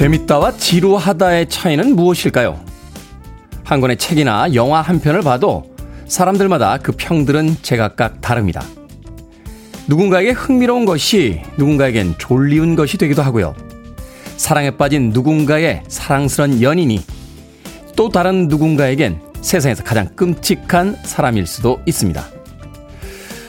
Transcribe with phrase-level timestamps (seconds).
[0.00, 2.58] 재밌다와 지루하다의 차이는 무엇일까요?
[3.64, 5.74] 한 권의 책이나 영화 한 편을 봐도
[6.06, 8.62] 사람들마다 그 평들은 제각각 다릅니다.
[9.88, 13.54] 누군가에게 흥미로운 것이 누군가에겐 졸리운 것이 되기도 하고요.
[14.38, 17.04] 사랑에 빠진 누군가의 사랑스런 연인이
[17.94, 22.26] 또 다른 누군가에겐 세상에서 가장 끔찍한 사람일 수도 있습니다.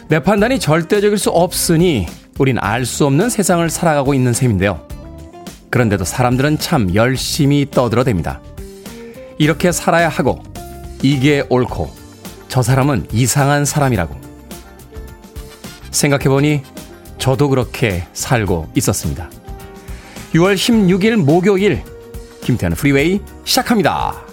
[0.10, 2.08] 내 판단이 절대적일 수 없으니
[2.40, 4.91] 우린 알 수 없는 세상을 살아가고 있는 셈인데요.
[5.72, 8.40] 그런데도 사람들은 참 열심히 떠들어댑니다.
[9.38, 10.44] 이렇게 살아야 하고,
[11.02, 11.90] 이게 옳고,
[12.50, 14.16] 저 사람은 이상한 사람이라고.
[15.90, 16.62] 생각해보니
[17.18, 19.30] 저도 그렇게 살고 있었습니다.
[20.34, 21.84] 6월 16일 목요일,
[22.42, 24.26] 김태훈의 프리웨이 시작합니다.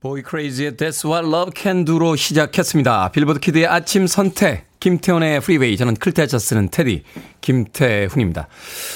[0.00, 3.10] Boy Krazy의 That's What Love Can Do로 시작했습니다.
[3.12, 4.73] 빌보드 Kid의 아침 선택.
[4.84, 5.78] 김태훈의 프리웨이.
[5.78, 7.04] 저는 클 태자 쓰는 테디.
[7.40, 8.48] 김태훈입니다.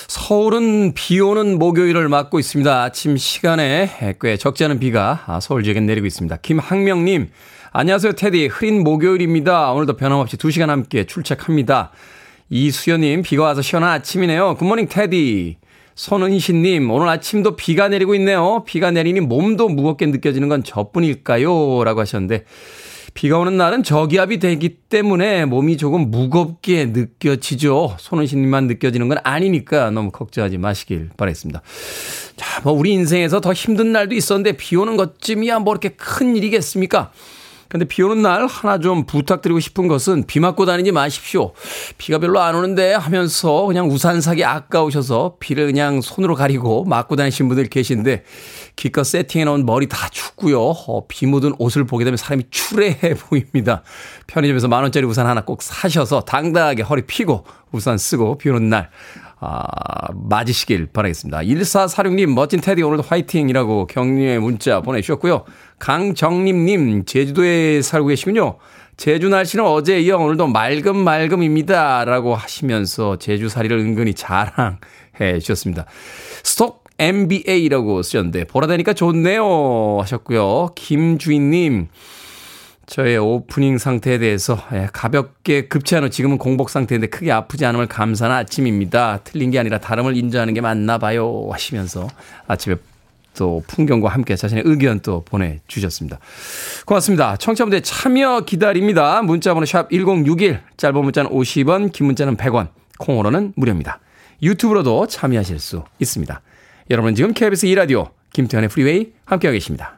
[0.07, 2.83] 서울은 비 오는 목요일을 맞고 있습니다.
[2.83, 6.37] 아침 시간에 꽤 적지 않은 비가 서울 지역에 내리고 있습니다.
[6.43, 7.31] 김학명님.
[7.73, 8.49] 안녕하세요, 테디.
[8.49, 9.73] 흐린 목요일입니다.
[9.73, 11.91] 오늘도 변함없이 2시간 함께 출첵합니다.
[12.51, 14.57] 이수연님, 비가 와서 시원한 아침이네요.
[14.57, 15.57] 굿모닝, 테디.
[15.95, 18.63] 손은희님, 오늘 아침도 비가 내리고 있네요.
[18.67, 21.83] 비가 내리니 몸도 무겁게 느껴지는 건 저뿐일까요?
[21.85, 22.45] 라고 하셨는데,
[23.15, 27.97] 비가 오는 날은 저기압이 되기 때문에 몸이 조금 무겁게 느껴지죠.
[27.99, 31.63] 손은희님만 느껴지는 건 아니니까 너무 걱정하지 마시길 바라겠습니다.
[32.37, 37.11] 자, 뭐 우리 인생에서 더 힘든 날도 있었는데 비 오는 것쯤이야 뭐 이렇게 큰 일이겠습니까?
[37.69, 41.53] 근데 비 오는 날 하나 좀 부탁드리고 싶은 것은 비 맞고 다니지 마십시오.
[41.99, 47.49] 비가 별로 안 오는데 하면서 그냥 우산 사기 아까우셔서 비를 그냥 손으로 가리고 맞고 다니신
[47.49, 48.25] 분들 계신데
[48.75, 50.61] 기껏 세팅해 놓은 머리 다 춥고요.
[50.61, 53.83] 어, 비 묻은 옷을 보게 되면 사람이 추레해 보입니다.
[54.27, 58.91] 편의점에서 만 원짜리 우산 하나 꼭 사셔서 당당하게 허리 피고 우산 쓰고 비 오는 날
[59.41, 59.63] 아,
[60.15, 61.39] 맞으시길 바라겠습니다.
[61.41, 65.45] 1446님, 멋진 테디 오늘도 화이팅이라고 격려의 문자 보내주셨고요.
[65.79, 68.59] 강정림님, 제주도에 살고 계시군요.
[68.97, 72.05] 제주 날씨는 어제 이어 오늘도 맑음 맑음입니다.
[72.05, 75.87] 라고 하시면서 제주살이를 은근히 자랑해 주셨습니다.
[76.43, 79.99] 스톡 MBA라고 쓰셨는데, 보라되니까 좋네요.
[80.01, 80.71] 하셨고요.
[80.75, 81.87] 김주인님,
[82.89, 88.35] 저의 오프닝 상태에 대해서 예, 가볍게 급치 않은 지금은 공복 상태인데 크게 아프지 않음을 감사한
[88.35, 89.21] 아침입니다.
[89.25, 92.09] 틀린 게 아니라 다름을 인정하는 게 맞나 봐요 하시면서
[92.47, 92.77] 아침에
[93.37, 96.19] 또 풍경과 함께 자신의 의견 또 보내주셨습니다.
[96.87, 97.37] 고맙습니다.
[97.37, 99.21] 청취자분들 참여 기다립니다.
[99.21, 102.69] 문자번호 샵 1061, 짧은 문자는 50원, 긴 문자는 100원,
[102.99, 104.01] 콩으로는 무료입니다.
[104.43, 106.41] 유튜브로도 참여하실 수 있습니다.
[106.91, 109.98] 여러분 지금 KBS 2라디오 김태훈의 프리웨이 함께하고 계십니다.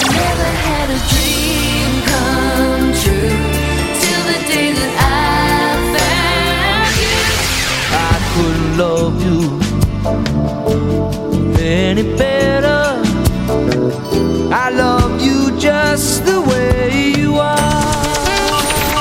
[14.53, 17.55] I love you just the way you are.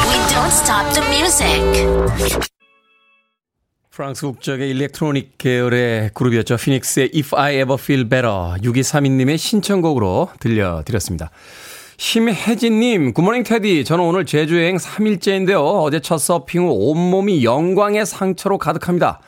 [0.09, 1.61] We don't stop the music.
[3.91, 6.57] 프랑스 국적의 일렉트로닉 계열의 그룹이었죠.
[6.57, 11.31] 피닉스의 If I Ever Feel Better 6232님의 신청곡으로 들려드렸습니다.
[11.99, 13.85] 심혜진님, Good morning 테디.
[13.85, 15.83] 저는 오늘 제주여행 3일째인데요.
[15.83, 19.21] 어제 첫 서핑 후 온몸이 영광의 상처로 가득합니다.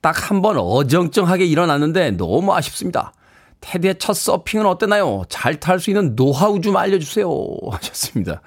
[0.00, 3.12] 딱 한 번 어정쩡하게 일어났는데 너무 아쉽습니다.
[3.60, 5.24] 테디의 첫 서핑은 어땠나요?
[5.28, 7.28] 잘 탈 수 있는 노하우 좀 알려주세요.
[7.70, 8.40] 하셨습니다.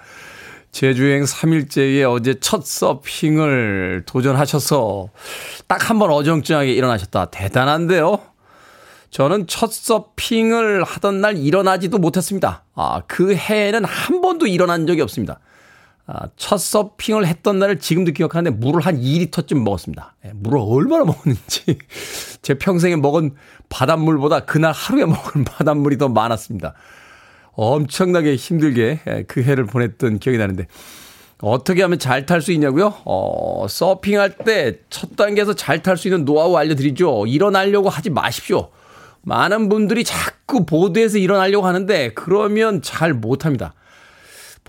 [0.71, 5.09] 제주여행 3일째에 어제 첫 서핑을 도전하셔서
[5.67, 7.25] 딱 한 번 어정쩡하게 일어나셨다.
[7.25, 8.19] 대단한데요?
[9.11, 12.63] 저는 첫 서핑을 하던 날 일어나지도 못했습니다.
[12.73, 15.39] 아, 그 해에는 한 번도 일어난 적이 없습니다.
[16.05, 20.15] 아, 첫 서핑을 했던 날을 지금도 기억하는데 물을 한 2리터쯤 먹었습니다.
[20.25, 21.77] 예, 물을 얼마나 먹었는지
[22.41, 23.35] 제 평생에 먹은
[23.69, 26.73] 바닷물보다 그날 하루에 먹은 바닷물이 더 많았습니다.
[27.53, 30.67] 엄청나게 힘들게 예, 그 해를 보냈던 기억이 나는데
[31.41, 32.93] 어떻게 하면 잘 탈 수 있냐고요?
[33.05, 37.27] 어, 서핑할 때 첫 단계에서 잘 탈 수 있는 노하우 알려드리죠.
[37.27, 38.69] 일어나려고 하지 마십시오.
[39.21, 43.73] 많은 분들이 자꾸 보드에서 일어나려고 하는데 그러면 잘 못합니다.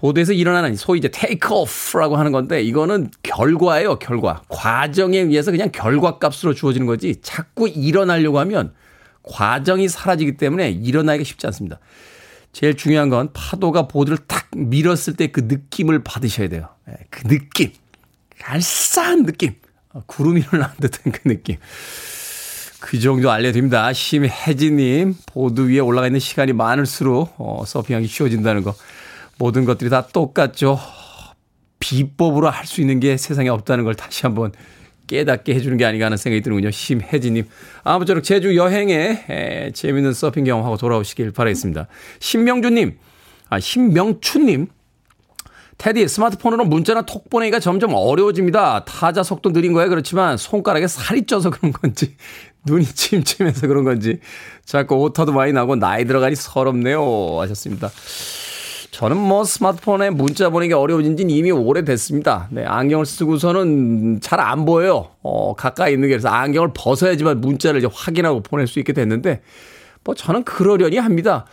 [0.04, 4.42] 보드에서 일어나는 소위 이제 take off라고 하는 건데 이거는 결과예요, 결과.
[4.48, 8.74] 과정에 의해서 그냥 결과 값으로 주어지는 거지 자꾸 일어나려고 하면
[9.22, 11.78] 과정이 사라지기 때문에 일어나기가 쉽지 않습니다.
[12.52, 16.68] 제일 중요한 건 파도가 보드를 탁 밀었을 때 그 느낌을 받으셔야 돼요.
[16.90, 17.72] 예, 그 느낌.
[18.42, 19.54] 알싸한 느낌.
[19.94, 21.56] 어, 구름이 흘러난 듯한 그 느낌.
[22.80, 23.90] 그 정도 알려드립니다.
[23.94, 28.74] 심혜진님, 보드 위에 올라가 있는 시간이 많을수록, 어, 서핑하기 쉬워진다는 거.
[29.38, 30.78] 모든 것들이 다 똑같죠.
[31.80, 34.52] 비법으로 할 수 있는 게 세상에 없다는 걸 다시 한번
[35.06, 36.70] 깨닫게 해주는 게 아닌가 하는 생각이 드는군요.
[36.70, 37.44] 심혜진님.
[37.82, 41.88] 아무쪼록 제주 여행에 에, 재밌는 서핑 경험하고 돌아오시길 바라겠습니다.
[42.20, 42.96] 신명주님,
[43.50, 44.68] 아, 신명춘님.
[45.76, 48.84] 테디, 스마트폰으로 문자나 톡 보내기가 점점 어려워집니다.
[48.84, 52.16] 타자 속도 느린 거야 그렇지만 손가락에 살이 쪄서 그런 건지
[52.64, 54.20] 눈이 침침해서 그런 건지
[54.64, 57.90] 자꾸 오타도 많이 나고 나이 들어가니 서럽네요 하셨습니다.
[58.94, 62.46] 저는 뭐 스마트폰에 문자 보내기 어려워진 지는 이미 오래됐습니다.
[62.52, 65.08] 네, 안경을 쓰고서는 잘 안 보여요.
[65.22, 69.42] 어, 가까이 있는 게 그래서 안경을 벗어야지만 문자를 이제 확인하고 보낼 수 있게 됐는데
[70.04, 71.44] 뭐 저는 그러려니 합니다.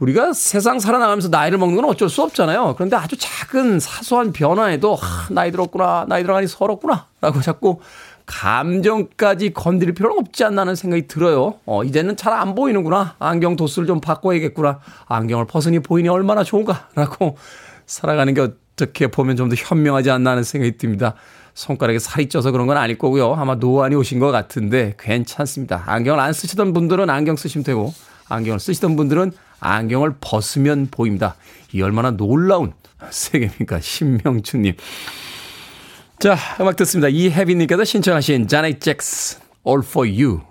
[0.00, 2.74] 우리가 세상 살아나가면서 나이를 먹는 건 어쩔 수 없잖아요.
[2.76, 7.78] 그런데 아주 작은 사소한 변화에도 아, 나이 들었구나, 나이 들어가니 서럽구나 라고 자꾸
[8.26, 11.54] 감정까지 건드릴 필요는 없지 않나는 생각이 들어요.
[11.66, 13.16] 어, 이제는 잘 안 보이는구나.
[13.18, 14.80] 안경 도수를 좀 바꿔야겠구나.
[15.06, 17.36] 안경을 벗으니 보이니 얼마나 좋은가라고
[17.86, 21.14] 살아가는 게 어떻게 보면 좀 더 현명하지 않나 하는 생각이 듭니다.
[21.54, 23.34] 손가락에 살이 쪄서 그런 건 아닐 거고요.
[23.34, 25.82] 아마 노안이 오신 것 같은데 괜찮습니다.
[25.86, 27.92] 안경을 안 쓰시던 분들은 안경 쓰시면 되고
[28.30, 31.34] 안경을 쓰시던 분들은 안경을 벗으면 보입니다.
[31.72, 32.72] 이 얼마나 놀라운
[33.10, 33.80] 세계입니까?
[33.80, 34.74] 신명춘님.
[36.22, 37.08] 자, 음악 듣습니다.
[37.08, 40.42] 이혜빈님께서 신청하신 자넷 잭슨 All for You.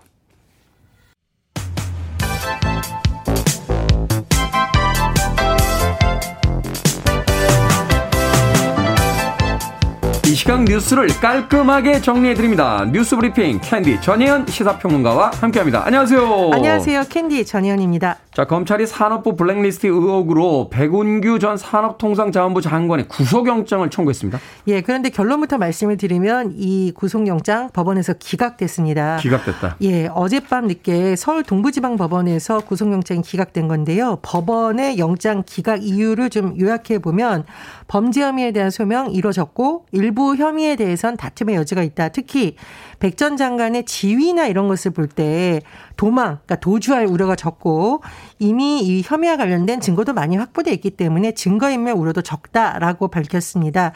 [10.25, 12.85] 이 시각 뉴스를 깔끔하게 정리해드립니다.
[12.91, 15.85] 뉴스 브리핑 캔디 전예현 시사평론가와 함께합니다.
[15.85, 16.51] 안녕하세요.
[16.51, 17.03] 안녕하세요.
[17.09, 18.17] 캔디 전예현입니다.
[18.33, 24.39] 자, 검찰이 산업부 블랙리스트 의혹으로 백운규 전 산업통상자원부 장관의 구속영장을 청구했습니다.
[24.67, 29.17] 예, 그런데 결론부터 말씀을 드리면 이 구속영장 법원에서 기각됐습니다.
[29.17, 29.75] 기각됐다.
[29.81, 34.19] 예, 어젯밤 늦게 서울 동부지방법원에서 구속영장이 기각된 건데요.
[34.21, 37.43] 법원의 영장 기각 이유를 좀 요약해 보면
[37.89, 42.07] 범죄 혐의에 대한 소명 이루어졌고 일부 혐의에 대해선 다툼의 여지가 있다.
[42.09, 42.55] 특히
[43.01, 45.61] 백 전 장관의 지위나 이런 것을 볼 때
[45.97, 48.01] 도망, 그러니까 도주할 우려가 적고
[48.41, 53.91] 이미 이 혐의와 관련된 증거도 많이 확보돼 있기 때문에 증거인멸 우려도 적다라고 밝혔습니다.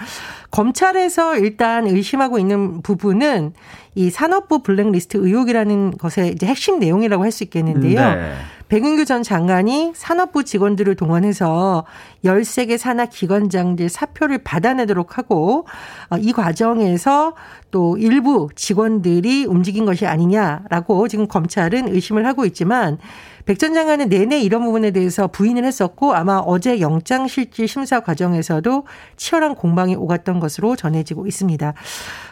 [0.51, 3.53] 검찰에서 일단 의심하고 있는 부분은
[3.95, 8.00] 이 산업부 블랙리스트 의혹이라는 것의 이제 핵심 내용이라고 할 수 있겠는데요.
[8.00, 8.33] 네.
[8.68, 11.86] 백은규 전 장관이 산업부 직원들을 동원해서
[12.24, 15.68] 13개 산하 기관장들 사표를 받아내도록 하고
[16.09, 17.36] 어, 이 과정에서
[17.69, 22.98] 또 일부 직원들이 움직인 것이 아니냐라고 지금 검찰은 의심을 하고 있지만
[23.45, 28.86] 백 전 장관은 내내 이런 부분에 대해서 부인을 했었고 아마 어제 영장실질 심사 과정에서도
[29.17, 31.74] 치열한 공방이 오갔던 것으로 전해지고 있습니다.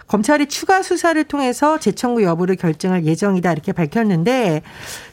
[0.08, 4.64] 검찰이 추가 수사를 통해서 재청구 여부를 결정할 예정이다 이렇게 밝혔는데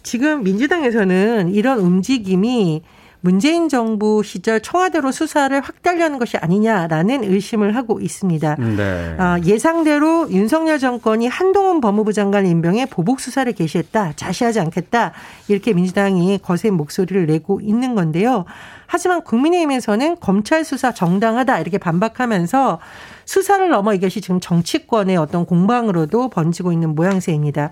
[0.02, 2.82] 지금 민주당에서는 이런 움직임이
[3.22, 8.56] 문재인 정부 시절 청와대로 수사를 확대하려는 것이 아니냐라는 의심을 하고 있습니다.
[8.56, 9.16] 네.
[9.18, 14.14] 아, 예상대로 윤석열 정권이 한동훈 법무부 장관 임명에 보복 수사를 개시했다.
[14.16, 15.12] 자시하지 않겠다.
[15.48, 18.44] 이렇게 민주당이 거센 목소리를 내고 있는 건데요.
[18.86, 22.80] 하지만 국민의힘에서는 검찰 수사 정당하다 이렇게 반박하면서
[23.24, 27.70] 수사를 넘어 이것이 지금 정치권의 어떤 공방으로도 번지고 있는 모양새입니다.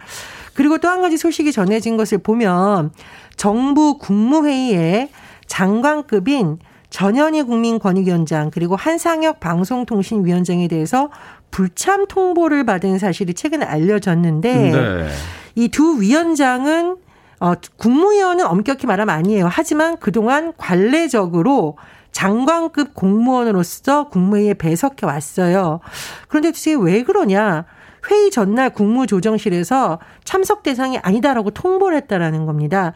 [0.55, 2.93] 그리고 또 한 가지 소식이 전해진 것을 보면
[3.37, 5.11] 정부 국무회의에
[5.47, 6.59] 장관급인
[6.91, 11.11] 전현희 국민권익위원장 그리고 한상혁 방송통신위원장에 대해서
[11.51, 15.09] 불참 통보를 받은 사실이 최근에 알려졌는데 네.
[15.55, 16.97] 이두 위원장은
[17.41, 19.49] 어, 국무위원은 엄격히 말하면 아니에요.
[19.51, 21.77] 하지만 그동안 관례적으로
[22.11, 25.81] 장관급 공무원으로서 국무회의에 배석해 왔어요.
[26.27, 27.67] 그런데 도대체 왜 그러냐?
[28.11, 32.93] 회의 전날 국무조정실에서 참석 대상이 아니다라고 통보를 했다라는 겁니다.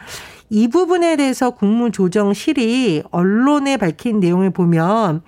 [0.50, 5.23] 이 부분에 대해서 국무조정실이 언론에 밝힌 내용을 보면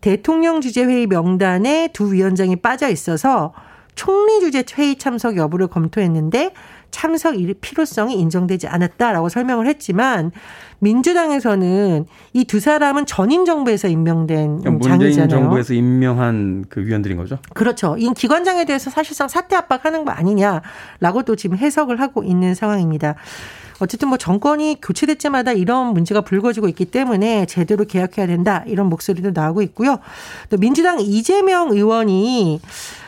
[0.00, 3.52] 대통령 주재 회의 명단에 두 위원장이 빠져 있어서
[3.94, 6.52] 총리 주재 회의 참석 여부를 검토했는데
[6.90, 10.30] 참석 일 필요성이 인정되지 않았다라고 설명을 했지만
[10.80, 15.28] 민주당에서는 이 두 사람은 전임 정부에서 임명된 그러니까 장이잖아요.
[15.28, 17.38] 정부에서 임명한 그 위원들인 거죠?
[17.54, 17.96] 그렇죠.
[17.98, 23.14] 이 기관장에 대해서 사실상 사퇴 압박하는 거 아니냐라고 또 지금 해석을 하고 있는 상황입니다.
[23.78, 29.30] 어쨌든 뭐 정권이 교체될 때마다 이런 문제가 불거지고 있기 때문에 제대로 개혁해야 된다 이런 목소리도
[29.32, 29.98] 나오고 있고요.
[30.50, 32.60] 또 민주당 이재명 의원이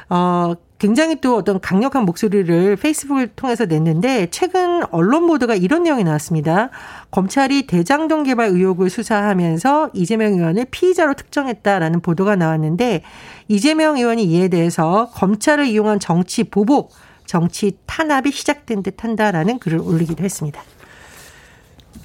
[0.09, 6.71] 어 굉장히 또 어떤 강력한 목소리를 페이스북을 통해서 냈는데 최근 언론 보도가 이런 내용이 나왔습니다.
[7.13, 13.05] 검찰이 대장동 개발 의혹을 수사하면서 이재명 의원을 피의자로 특정했다라는 보도가 나왔는데
[13.47, 16.91] 이재명 의원이 이에 대해서 검찰을 이용한 정치 보복,
[17.27, 20.61] 정치 탄압이 시작된 듯 한다라는 글을 올리기도 했습니다.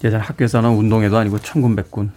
[0.04, 2.12] 예전 학교에서는 운동회도 아니고 천군백군.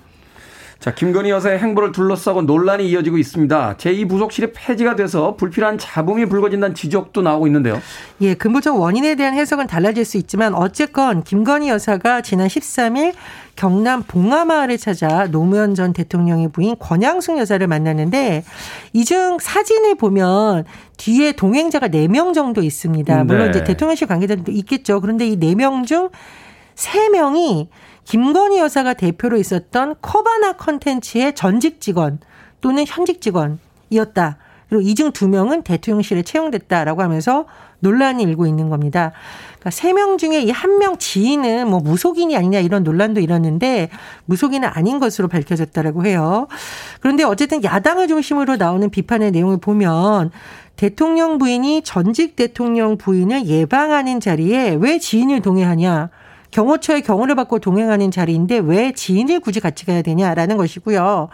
[0.81, 3.77] 자, 김건희 여사의 행보를 둘러싸고 논란이 이어지고 있습니다.
[3.77, 7.83] 제2부속실이 폐지가 돼서 불필요한 잡음이 불거진다는 지적도 나오고 있는데요.
[8.23, 13.13] 예, 근본적 원인에 대한 해석은 달라질 수 있지만 어쨌건 김건희 여사가 지난 13일
[13.57, 18.43] 경남 봉하마을을 찾아 노무현 전 대통령의 부인 권양숙 여사를 만났는데
[18.95, 20.65] 이 중 사진을 보면
[20.97, 23.25] 뒤에 동행자가 4명 정도 있습니다.
[23.25, 23.51] 물론 네.
[23.51, 25.03] 이제 대통령실 관계자들도 있겠죠.
[25.03, 26.09] 그런데 이 4명 중
[26.77, 27.67] 3명이
[28.05, 32.19] 김건희 여사가 대표로 있었던 커바나 컨텐츠의 전직 직원
[32.61, 34.37] 또는 현직 직원이었다.
[34.69, 37.47] 그리고 이중 2명은 대통령실에 채용됐다라고 하면서
[37.81, 39.11] 논란이 일고 있는 겁니다.
[39.59, 43.91] 그러니까 3명 중에 이 한 명 지인은 뭐 무속인이 아니냐 이런 논란도 일었는데
[44.27, 46.47] 무속인은 아닌 것으로 밝혀졌다라고 해요.
[47.01, 50.31] 그런데 어쨌든 야당을 중심으로 나오는 비판의 내용을 보면
[50.77, 56.11] 대통령 부인이 전직 대통령 부인을 예방하는 자리에 왜 지인을 동행하냐.
[56.51, 61.29] 경호처의 경호를 받고 동행하는 자리인데 왜 지인을 굳이 같이 가야 되냐라는 것이고요.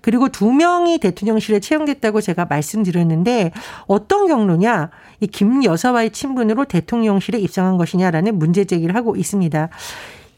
[0.00, 3.52] 그리고 두 명이 대통령실에 채용됐다고 제가 말씀드렸는데
[3.86, 4.90] 어떤 경로냐?
[5.20, 9.68] 이 김 여사와의 친분으로 대통령실에 입성한 것이냐라는 문제 제기를 하고 있습니다.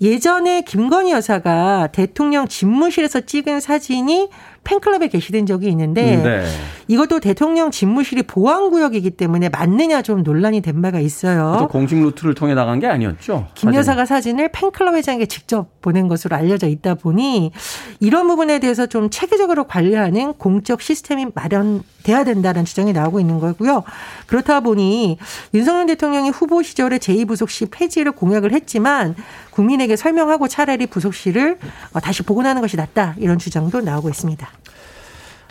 [0.00, 4.28] 예전에 김건희 여사가 대통령 집무실에서 찍은 사진이
[4.64, 6.44] 팬클럽에 게시된 적이 있는데 네.
[6.88, 11.56] 이것도 대통령 집무실이 보안구역이기 때문에 맞느냐 좀 논란이 된 바가 있어요.
[11.58, 13.48] 또 공식 루트를 통해 나간 게 아니었죠.
[13.54, 13.76] 김 사진이.
[13.78, 17.52] 여사가 사진을 팬클럽 회장에게 직접 보낸 것으로 알려져 있다 보니
[18.00, 23.82] 이런 부분에 대해서 좀 체계적으로 관리하는 공적 시스템이 마련돼야 된다는 주장이 나오고 있는 거고요.
[24.26, 25.18] 그렇다 보니
[25.52, 29.14] 윤석열 대통령이 후보 시절에 제2부속실 폐지를 공약을 했지만
[29.50, 31.58] 국민에게 설명하고 차라리 부속실을
[31.92, 34.48] 어, 다시 복원하는 것이 낫다 이런 주장도 나오고 있습니다.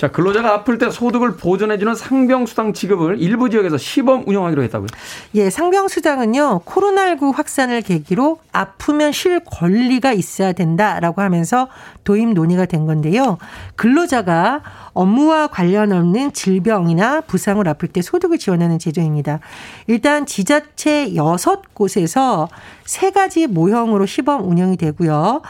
[0.03, 4.87] 자, 근로자가 아플 때 소득을 보전해주는 상병수당 지급을 일부 지역에서 시범 운영하기로 했다고요.
[5.35, 11.69] 예, 상병수당은요, 코로나19 확산을 계기로 아프면 쉴 권리가 있어야 된다라고 하면서
[12.03, 13.37] 도입 논의가 된 건데요.
[13.77, 19.39] 근로자가 업무와 관련 없는 질병이나 부상을 아플 때 소득을 지원하는 제도입니다.
[19.87, 22.49] 일단 지자체 여섯 곳에서
[22.83, 25.43] 세 가지 모형으로 시범 운영이 되고요.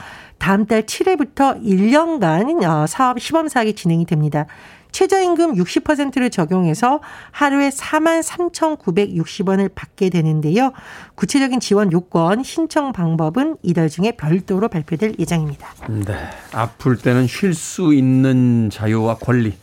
[0.44, 4.46] 다음 달 7일부터 1년간 어, 사업 시범 사업이 진행이 됩니다.
[4.92, 7.00] 최저임금 60%를 적용해서
[7.32, 10.74] 하루에 4만 3,960원을 받게 되는데요.
[11.16, 15.66] 구체적인 지원 요건, 신청 방법은 이달 중에 별도로 발표될 예정입니다.
[15.88, 16.14] 네.
[16.52, 19.54] 아플 때는 쉴 수 있는 자유와 권리.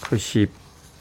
[0.00, 0.46] 그것이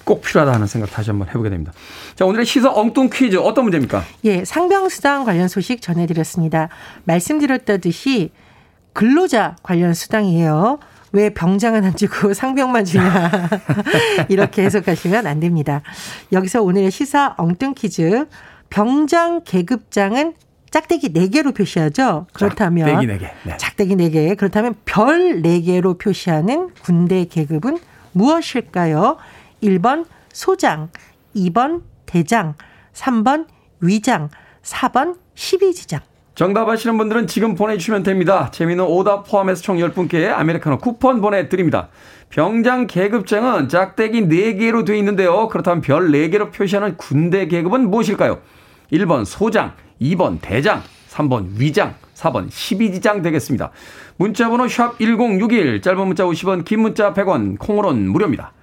[0.04, 1.72] 꼭 필요하다 하는 생각 다시 한번 해보게 됩니다.
[2.16, 4.04] 자, 오늘의 시사 엉뚱 퀴즈 어떤 문제입니까?
[4.26, 6.68] 예, 상병수당 관련 소식 전해드렸습니다.
[7.06, 8.32] 말씀드렸다듯이
[9.00, 10.78] 근로자 관련 수당이에요.
[11.14, 13.32] 왜 병장은 안 주고 상병만 주냐.
[14.28, 15.82] 이렇게 해석하시면 안 됩니다.
[16.34, 18.26] 여기서 오늘의 시사 엉뚱 퀴즈.
[18.70, 20.34] 병장 계급장은
[20.70, 22.28] 짝대기 4개로 표시하죠.
[22.34, 23.32] 그렇다면 짝대기 네 개.
[23.44, 23.58] 네.
[23.58, 24.36] 작대기 4개.
[24.36, 27.78] 그렇다면 별 4개로 표시하는 군대 계급은
[28.12, 29.16] 무엇일까요?
[29.64, 30.90] 1번 소장,
[31.38, 32.54] 2번 대장,
[32.94, 33.48] 3번
[33.80, 34.30] 위장,
[34.62, 36.02] 4번 12지장.
[36.40, 38.50] 정답 아시는 분들은 지금 보내주시면 됩니다.
[38.50, 41.90] 재미있는 오답 포함해서 총 10분께 아메리카노 쿠폰 보내드립니다.
[42.30, 45.50] 병장 계급장은 짝대기 4개로 되어 있는데요.
[45.50, 48.40] 그렇다면 별 4개로 표시하는 군대 계급은 무엇일까요?
[48.90, 53.72] 1번 소장, 2번 대장, 3번 위장, 4번 12지장 되겠습니다.
[54.16, 58.54] 문자번호 샵 1061, 짧은 문자 50원, 긴 문자 100원, 콩으로는 무료입니다.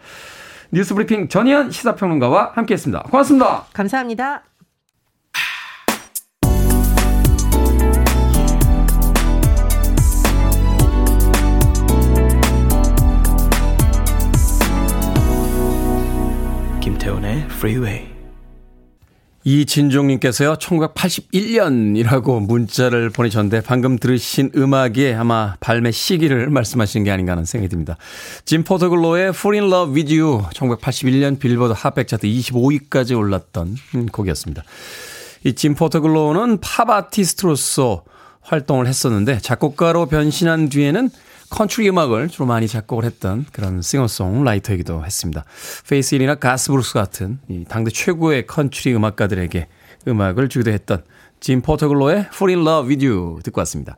[0.70, 3.02] 뉴스브리핑 전희연 시사평론가와 함께했습니다.
[3.10, 3.66] 고맙습니다.
[3.74, 4.44] 감사합니다.
[16.86, 18.06] 김태훈의 Freeway.
[19.42, 27.68] 이진종님께서요, 1981년이라고 문자를 보내셨는데, 방금 들으신 음악이 아마 발매 시기를 말씀하시는 게 아닌가 하는 생각이
[27.68, 27.96] 듭니다.
[28.44, 34.62] 짐 포터글로의 Fall in Love with You, 1981년 빌보드 핫백 차트 25위까지 올랐던 음, 곡이었습니다.
[35.42, 38.04] 이 짐 포터글로는 팝 아티스트로서
[38.42, 41.10] 활동을 했었는데, 작곡가로 변신한 뒤에는
[41.50, 45.44] 컨트리 음악을 주로 많이 작곡을 했던 그런 싱어송라이터이기도 했습니다.
[45.88, 49.68] 페이스힐이나 가스 브룩스 같은 이 당대 최고의 컨트리 음악가들에게
[50.08, 51.02] 음악을 주기도 했던
[51.40, 53.96] 짐 포터글로의 Fool in Love with You 듣고 왔습니다.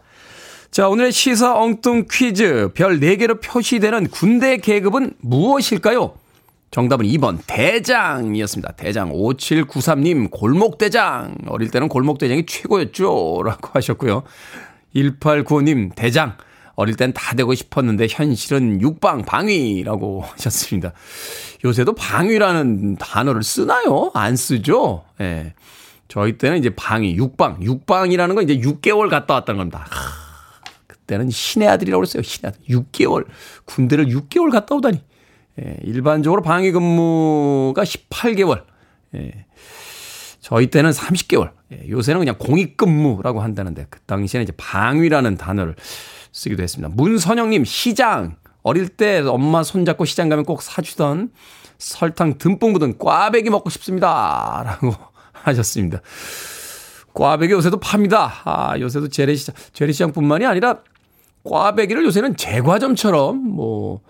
[0.70, 2.70] 자, 오늘의 시사 엉뚱 퀴즈.
[2.74, 6.14] 별 4개로 표시되는 군대 계급은 무엇일까요?
[6.70, 8.72] 정답은 2번 대장이었습니다.
[8.72, 14.22] 대장 5793님 골목대장 어릴 때는 골목대장이 최고였죠 라고 하셨고요.
[14.94, 16.36] 1895님 대장
[16.78, 20.92] 어릴 땐 다 되고 싶었는데 현실은 육방 방위라고 하셨습니다.
[21.64, 24.12] 요새도 방위라는 단어를 쓰나요?
[24.14, 25.04] 안 쓰죠?
[25.20, 25.24] 예.
[25.24, 25.54] 네.
[26.06, 29.86] 저희 때는 이제 방위, 육방, 육방이라는 건 이제 6개월 갔다 왔다는 겁니다.
[29.90, 32.22] 하, 그때는 신의 아들이라고 그랬어요.
[32.22, 32.60] 신의 아들.
[32.70, 33.26] 6개월.
[33.64, 35.02] 군대를 6개월 갔다 오다니.
[35.60, 38.62] 예, 일반적으로 방위 근무가 18개월.
[39.16, 39.46] 예,
[40.40, 41.50] 저희 때는 30개월.
[41.72, 45.74] 예, 요새는 그냥 공익 근무라고 한다는데 그 당시에는 이제 방위라는 단어를
[46.32, 46.92] 쓰기도 했습니다.
[46.94, 51.30] 문선영님 시장 어릴 때 엄마 손잡고 시장 가면 꼭 사주던
[51.78, 54.94] 설탕 듬뿍 묻은 꽈배기 먹고 싶습니다 라고
[55.32, 56.00] 하셨습니다.
[57.14, 58.32] 꽈배기 요새도 팝니다.
[58.44, 60.78] 아 요새도 재래시장 재래시장뿐만이 아니라
[61.44, 64.00] 꽈배기를 요새는 제과점처럼 뭐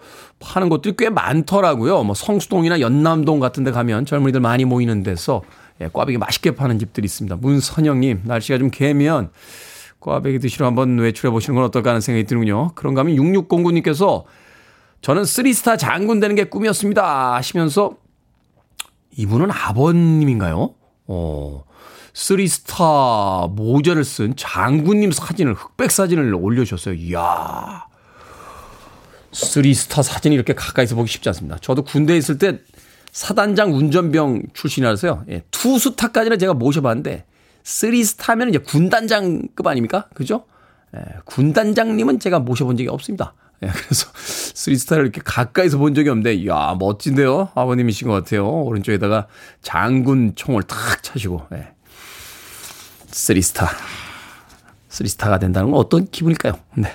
[0.40, 2.02] 파는 곳들이 꽤 많더라고요.
[2.04, 5.42] 뭐 성수동이나 연남동 같은 데 가면 젊은이들 많이 모이는 데서
[5.80, 7.37] 예, 꽈배기 맛있게 파는 집들이 있습니다.
[7.37, 9.30] 문선영님, 날씨가 좀 개면
[10.00, 12.72] 꽈배기 드시러 한번 외출해 보시는 건 어떨까 하는 생각이 드는군요.
[12.74, 14.24] 그런가 하면 6609님께서
[15.00, 17.34] 저는 three star 장군 되는 게 꿈이었습니다.
[17.34, 17.96] 하시면서
[19.16, 20.74] 이분은 아버님인가요?
[21.06, 21.64] 어,
[22.14, 26.94] three star 모자를 쓴 장군님 사진을, 흑백 사진을 올려주셨어요.
[26.94, 27.86] 이야.
[29.32, 31.58] three star 사진이 이렇게 가까이서 보기 쉽지 않습니다.
[31.60, 32.58] 저도 군대에 있을 때
[33.12, 35.24] 사단장 운전병 출신이라서요.
[35.30, 37.24] 예, two star까지는 제가 모셔봤는데
[37.68, 40.06] three star면 이제 군단장급 아닙니까?
[40.14, 40.44] 그죠?
[40.96, 43.34] 예, 군단장님은 제가 모셔본 적이 없습니다.
[43.62, 47.50] 예, 그래서 three star를 이렇게 가까이서 본 적이 없는데, 이야, 멋진데요?
[47.54, 48.48] 아버님이신 것 같아요.
[48.48, 49.26] 오른쪽에다가
[49.61, 51.68] 장군 총을 탁 차시고, 예.
[53.09, 53.68] three star.
[54.88, 56.54] three star가 된다는 건 어떤 기분일까요?
[56.76, 56.88] 네.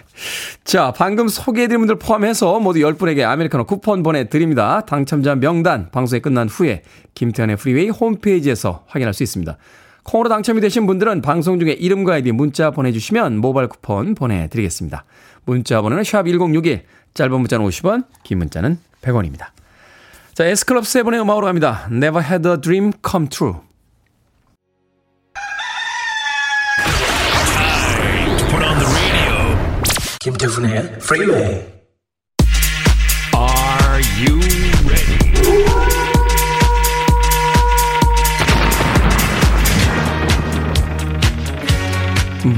[0.63, 4.81] 자, 방금 소개해드린 분들 포함해서 모두 10분에게 아메리카노 쿠폰 보내드립니다.
[4.81, 6.81] 당첨자 명단 방송이 끝난 후에
[7.13, 9.55] 김태훈의 프리웨이 홈페이지에서 확인할 수 있습니다.
[10.03, 15.05] 콩으로 당첨이 되신 분들은 방송 중에 이름과 아이디 문자 보내주시면 모바일 쿠폰 보내드리겠습니다.
[15.45, 16.81] 문자 번호는 샵1061,
[17.13, 19.47] 짧은 문자는 50원, 긴 문자는 100원입니다.
[20.33, 21.87] 자, S클럽 세븐의 음악으로 갑니다.
[21.91, 23.55] Never had a dream come true.
[28.49, 29.57] Put on the radio.
[30.19, 31.53] 김태훈의 Freeway.
[31.53, 31.82] Are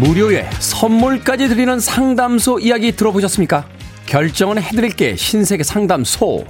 [0.05, 3.65] 무료에 선물까지 드리는 상담소 이야기 들어보셨습니까?
[4.05, 6.45] 결정은 해드릴게 신세계 상담소.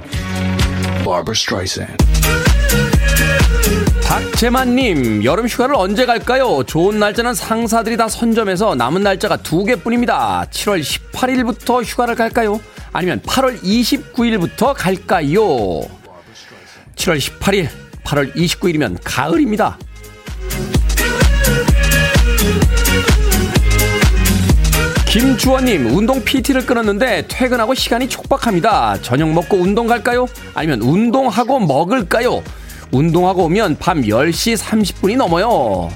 [4.04, 6.64] 박재만님, 여름 휴가를 언제 갈까요?
[6.64, 10.48] 좋은 날짜는 상사들이 다 선점해서 남은 날짜가 두 개뿐입니다.
[10.52, 12.60] 7월 18일부터 휴가를 갈까요?
[12.92, 15.40] 아니면 8월 29일부터 갈까요?
[16.96, 17.70] 7월 18일,
[18.04, 19.78] 8월 29일이면 가을입니다.
[25.16, 29.02] 김주원님, 운동 PT를 끊었는데 퇴근하고 시간이 촉박합니다.
[29.02, 30.28] 저녁 먹고 운동 갈까요?
[30.54, 32.44] 아니면 운동하고 먹을까요?
[32.92, 35.90] 운동하고 오면 밤 10시 30분이 넘어요.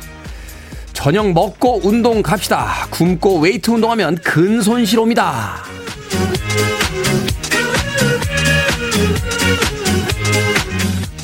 [0.94, 2.88] 저녁 먹고 운동 갑시다.
[2.92, 5.66] 굶고 웨이트 운동하면 근손실 옵니다.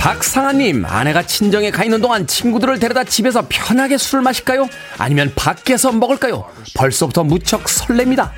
[0.05, 4.69] 박상아님, 아내가 친정에 가 있는 동안 친구들을 데려다 집에서 편하게 술을 마실까요?
[4.99, 6.45] 아니면 밖에서 먹을까요?
[6.75, 8.29] 벌써부터 무척 설렙니다.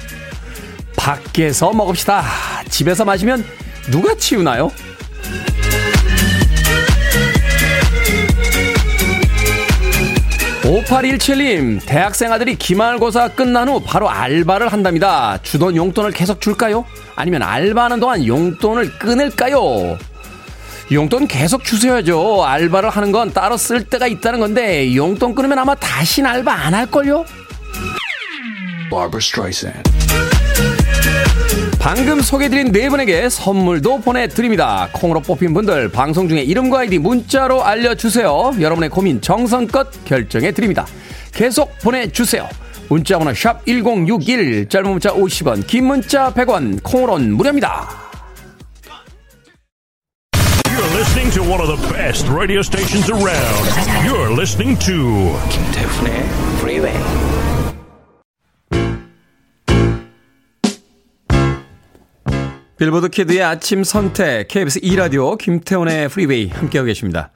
[0.96, 2.24] 밖에서 먹읍시다.
[2.70, 3.44] 집에서 마시면
[3.92, 4.72] 누가 치우나요?
[10.64, 15.38] 5817님, 대학생 아들이 기말고사 끝난 후 바로 알바를 한답니다.
[15.44, 16.86] 주던 용돈을 계속 줄까요?
[17.18, 19.98] 아니면 알바하는 동안 용돈을 끊을까요?
[20.92, 22.46] 용돈 계속 주셔야죠.
[22.46, 27.26] 알바를 하는 건 따로 쓸 때가 있다는 건데, 용돈 끊으면 아마 다신 알바 안 할걸요?
[31.80, 34.88] 방금 소개해드린 네 분에게 선물도 보내드립니다.
[34.94, 38.54] 콩으로 뽑힌 분들 방송 중에 이름과 아이디 문자로 알려주세요.
[38.60, 40.86] 여러분의 고민 정성껏 결정해드립니다.
[41.34, 42.48] 계속 보내주세요.
[42.90, 48.07] 문자번호 샵 1061, 짧은 문자 50원, 긴 문자 100원, 콩으로는 무료입니다.
[51.18, 53.66] Listening to one of the best radio stations around.
[54.06, 56.24] You're listening to 김태훈의
[56.60, 56.94] Freeway.
[62.78, 67.32] 빌보드 키드의 아침 선택, KBS 2 라디오, 김태훈의 프리웨이 함께하고 계십니다.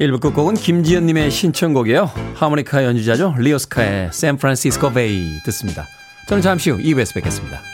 [0.00, 2.10] 1부 끝곡은 김지연님의 신청곡이에요.
[2.34, 3.36] 하모니카 연주자죠.
[3.38, 5.86] 리 오스카의 샌프란시스코 베이 듣습니다.
[6.26, 7.69] 저는 잠시 후 2부에서 뵙겠습니다.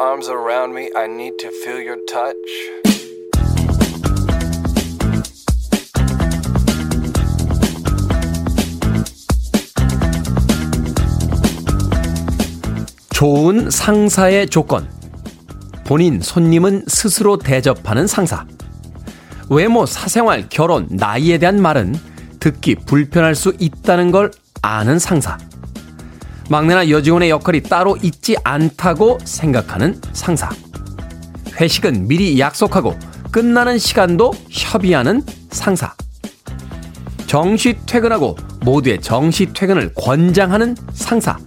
[0.00, 0.90] Arms around me.
[0.96, 2.36] I need to feel your touch.
[13.10, 14.88] 좋은 상사의 조건.
[15.84, 18.46] 본인 손님은 스스로 대접하는 상사.
[19.50, 21.96] 외모, 사생활, 결혼, 나이에 대한 말은
[22.38, 24.30] 듣기 불편할 수 있다는 걸
[24.62, 25.38] 아는 상사.
[26.48, 30.48] 막내나 여직원의 역할이 따로 있지 않다고 생각하는 상사.
[31.60, 32.96] 회식은 미리 약속하고
[33.30, 35.94] 끝나는 시간도 협의하는 상사.
[37.26, 41.38] 정시 퇴근하고 모두의 정시 퇴근을 권장하는 상사.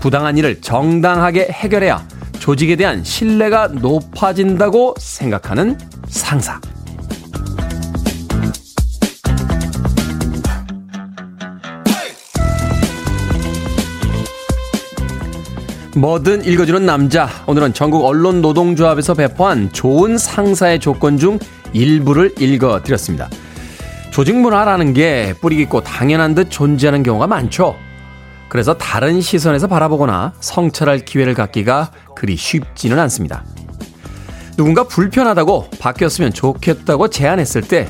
[0.00, 2.06] 부당한 일을 정당하게 해결해야
[2.38, 6.58] 조직에 대한 신뢰가 높아진다고 생각하는 상사.
[15.96, 17.28] 뭐든 읽어주는 남자.
[17.46, 21.38] 오늘은 전국 언론 노동조합에서 배포한 좋은 상사의 조건 중
[21.72, 23.28] 일부를 읽어드렸습니다.
[24.10, 27.76] 조직 문화라는 게 뿌리 깊고 당연한 듯 존재하는 경우가 많죠.
[28.48, 33.44] 그래서 다른 시선에서 바라보거나 성찰할 기회를 갖기가 그리 쉽지는 않습니다.
[34.56, 37.88] 누군가 불편하다고 바뀌었으면 좋겠다고 제안했을 때,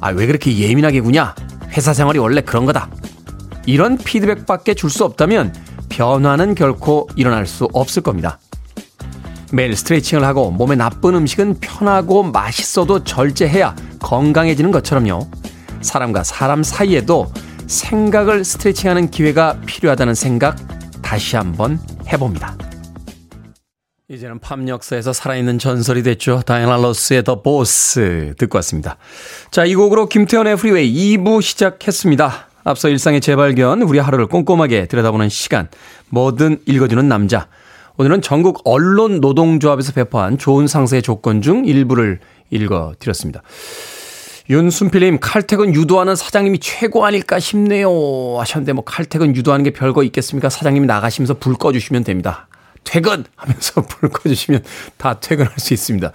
[0.00, 1.34] 아, 왜 그렇게 예민하게 구냐?
[1.76, 2.90] 회사 생활이 원래 그런 거다.
[3.66, 5.54] 이런 피드백밖에 줄 수 없다면
[5.90, 8.38] 변화는 결코 일어날 수 없을 겁니다.
[9.52, 15.28] 매일 스트레칭을 하고 몸에 나쁜 음식은 편하고 맛있어도 절제해야 건강해지는 것처럼요.
[15.82, 17.30] 사람과 사람 사이에도
[17.66, 20.56] 생각을 스트레칭하는 기회가 필요하다는 생각
[21.02, 21.78] 다시 한번
[22.12, 22.56] 해봅니다.
[24.08, 26.42] 이제는 팝 역사에서 살아있는 전설이 됐죠.
[26.44, 28.96] 다이애나 로스의 The Boss 듣고 왔습니다.
[29.52, 32.49] 자, 이 곡으로 김태훈의 프리웨이 2부 시작했습니다.
[32.64, 35.68] 앞서 일상의 재발견, 우리 하루를 꼼꼼하게 들여다보는 시간,
[36.08, 37.48] 뭐든 읽어주는 남자.
[37.96, 42.20] 오늘은 전국 언론 노동조합에서 배포한 좋은 상사의 조건 중 일부를
[42.50, 43.42] 읽어드렸습니다.
[44.48, 47.90] 윤순필님, 칼퇴근 유도하는 사장님이 최고 아닐까 싶네요.
[48.40, 50.48] 하셨는데, 뭐, 칼퇴근 유도하는 게 별거 있겠습니까?
[50.48, 52.48] 사장님이 나가시면서 불 꺼주시면 됩니다.
[52.82, 53.24] 퇴근!
[53.36, 54.64] 하면서 불 꺼주시면
[54.96, 56.10] 다 퇴근할 수 있습니다.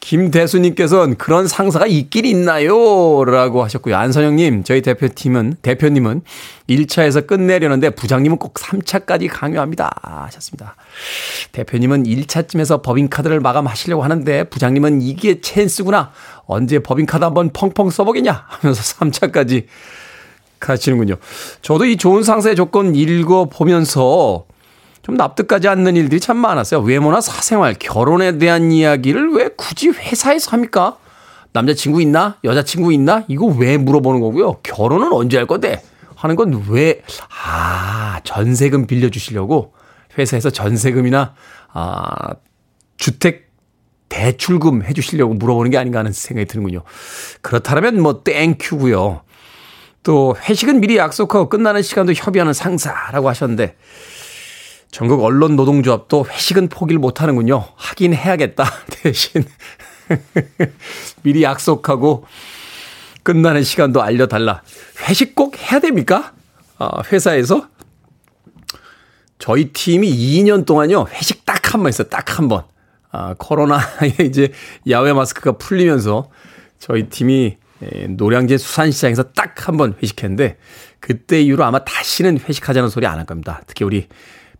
[0.00, 3.24] 김대수님께서는 그런 상사가 있긴 있나요?
[3.24, 3.96] 라고 하셨고요.
[3.96, 6.22] 안선영님, 저희 대표팀은, 대표님은
[6.68, 9.90] 1차에서 끝내려는데 부장님은 꼭 3차까지 강요합니다.
[10.02, 10.76] 하셨습니다.
[11.52, 16.12] 대표님은 1차쯤에서 법인카드를 마감하시려고 하는데 부장님은 이게 찬스구나.
[16.46, 18.44] 언제 법인카드 한번 펑펑 써보겠냐?
[18.46, 19.66] 하면서 3차까지
[20.60, 21.16] 가시는군요.
[21.62, 24.44] 저도 이 좋은 상사의 조건 읽어보면서
[25.02, 26.80] 좀 납득가지 않는 일들이 참 많았어요.
[26.80, 30.98] 외모나 사생활, 결혼에 대한 이야기를 왜 굳이 회사에서 합니까?
[31.52, 32.36] 남자친구 있나?
[32.44, 33.24] 여자친구 있나?
[33.28, 34.58] 이거 왜 물어보는 거고요.
[34.62, 35.82] 결혼은 언제 할 건데?
[36.14, 37.02] 하는 건 왜,
[37.44, 39.72] 아, 전세금 빌려주시려고
[40.18, 41.34] 회사에서 전세금이나,
[41.72, 42.34] 아,
[42.96, 43.48] 주택
[44.08, 46.82] 대출금 해주시려고 물어보는 게 아닌가 하는 생각이 드는군요.
[47.42, 49.22] 그렇다면 뭐 땡큐고요.
[50.02, 53.76] 또 회식은 미리 약속하고 끝나는 시간도 협의하는 상사라고 하셨는데
[54.90, 57.64] 전국 언론 노동조합도 회식은 포기를 못 하는군요.
[57.76, 58.64] 하긴 해야겠다.
[58.90, 59.44] 대신
[61.22, 62.24] 미리 약속하고
[63.22, 64.62] 끝나는 시간도 알려달라.
[65.08, 66.32] 회식 꼭 해야 됩니까?
[66.78, 67.68] 아, 회사에서?
[69.38, 72.08] 저희 팀이 2년 동안요, 회식 딱 한 번 했어요.
[72.08, 72.62] 딱 한 번.
[73.10, 74.52] 아, 코로나에 이제
[74.88, 76.30] 야외 마스크가 풀리면서
[76.78, 80.56] 저희 팀이 에, 노량진 수산시장에서 딱 한 번 회식했는데
[81.00, 83.60] 그때 이후로 아마 다시는 회식하자는 소리 안 할 겁니다.
[83.66, 84.08] 특히 우리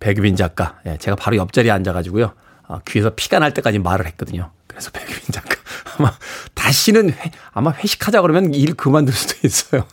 [0.01, 0.79] 백유빈 작가.
[0.87, 2.33] 예, 제가 바로 옆자리에 앉아가지고요.
[2.69, 4.51] 아, 귀에서 피가 날 때까지 말을 했거든요.
[4.67, 5.57] 그래서 백유빈 작가.
[5.99, 6.13] 아마
[6.55, 9.87] 다시는 회, 아마 회식하자 그러면 일 그만둘 수도 있어요.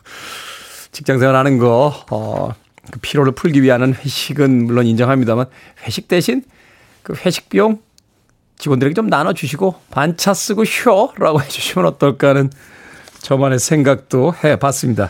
[0.92, 2.54] 직장 생활 하는 거, 어,
[2.92, 5.48] 그 피로를 풀기 위한 회식은 물론 인정합니다만
[5.86, 6.44] 회식 대신
[7.04, 7.80] 그 회식 비용
[8.58, 12.50] 직원들에게 좀 나눠주시고 반차 쓰고 쉬어라고 해주시면 어떨까 하는
[13.20, 15.10] 저만의 생각도 해봤습니다.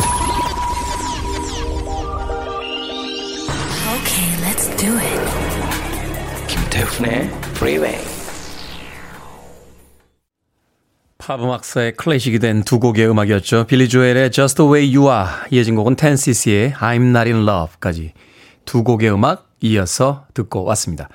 [4.81, 5.21] Do it.
[6.47, 8.03] 김태훈의 Freeway.
[11.19, 13.65] 팝 음악사의 클래식이 된 두 곡의 음악이었죠.
[13.67, 18.13] 빌리 조엘의 Just the Way You Are, 이어진 곡은 10cc의 I'm Not in Love까지
[18.65, 21.09] 두 곡의 음악 이어서 듣고 왔습니다.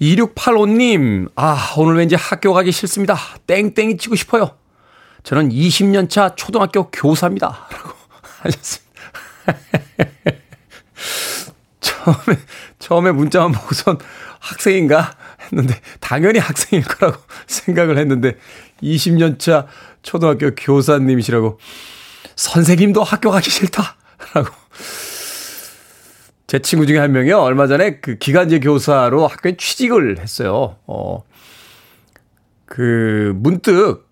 [0.00, 3.16] 2685님, 아, 오늘 왠지 학교 가기 싫습니다.
[3.48, 4.50] 땡땡이 치고 싶어요.
[5.24, 7.66] 저는 20년차 초등학교 교사입니다.
[7.72, 7.90] 라고
[8.42, 8.84] 하셨습니다.
[11.80, 12.38] 처음에,
[12.84, 13.98] 처음에 문자만 보고선
[14.40, 17.18] 학생인가 했는데, 당연히 학생일 거라고
[17.48, 18.36] 생각을 했는데,
[18.82, 19.66] 20년 차
[20.02, 21.58] 초등학교 교사님이시라고,
[22.36, 23.96] 선생님도 학교 가기 싫다.
[24.34, 24.50] 라고.
[26.46, 27.38] 제 친구 중에 한 명이요.
[27.38, 30.76] 얼마 전에 그 기간제 교사로 학교에 취직을 했어요.
[30.86, 31.24] 어,
[32.66, 34.10] 그, 문득,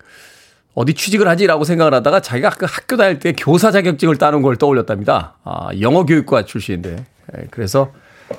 [0.73, 5.37] 어디 취직을 하지라고 생각을 하다가 자기가 그 학교 다닐 때 교사 자격증을 따는 걸 떠올렸답니다.
[5.45, 7.05] 아, 영어 교육과 출신인데.
[7.37, 7.93] 예, 그래서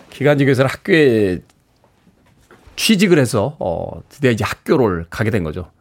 [0.10, 1.40] 기간제 교사를 학교에
[2.76, 5.72] 취직을 해서, 어, 드디어 이제 학교를 가게 된 거죠.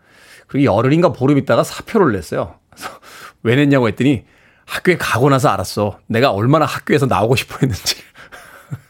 [0.46, 2.57] 그리고 열흘인가 보름 있다가 사표를 냈어요.
[2.70, 2.90] 그래서
[3.42, 4.25] 왜 냈냐고 했더니
[4.66, 5.98] 학교에 가고 나서 알았어.
[6.07, 7.96] 내가 얼마나 학교에서 나오고 싶어 했는지.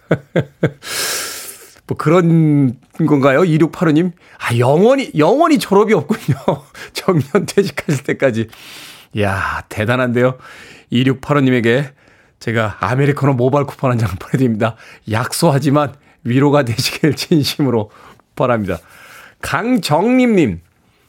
[1.87, 3.40] 뭐 그런 건가요?
[3.40, 4.12] 2685님?
[4.38, 6.37] 아, 영원히, 영원히 졸업이 없군요.
[6.92, 8.48] 정년 퇴직하실 때까지.
[9.14, 10.38] 이야, 대단한데요.
[10.92, 11.92] 2685님에게
[12.42, 14.74] 제가 아메리카노 모바일 쿠폰 한 장을 보내드립니다.
[15.09, 17.90] 약소하지만 위로가 되시길 진심으로
[18.35, 18.78] 바랍니다.
[19.40, 20.61] 강정림님.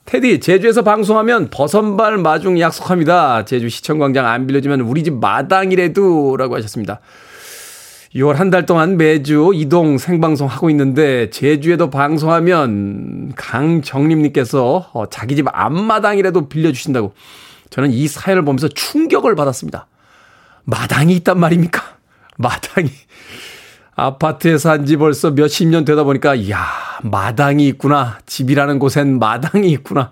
[0.06, 3.46] 테디, 제주에서 방송하면 버선발 마중 약속합니다.
[3.46, 7.00] 제주 시청광장 안 빌려주면 우리 집 마당이래도 라고 하셨습니다.
[8.14, 15.48] 6월 한 달 동안 매주 이동 생방송 하고 있는데 제주에도 방송하면 강정림님께서 어, 자기 집
[15.52, 17.14] 앞마당이라도 빌려주신다고
[17.72, 19.88] 저는 이 사연을 보면서 충격을 받았습니다.
[20.66, 21.82] 마당이 있단 말입니까?
[22.38, 22.90] 마당이.
[23.96, 26.66] 아파트에 산 지 벌써 몇십 년 되다 보니까, 이야,
[27.04, 28.18] 마당이 있구나.
[28.26, 30.12] 집이라는 곳엔 마당이 있구나.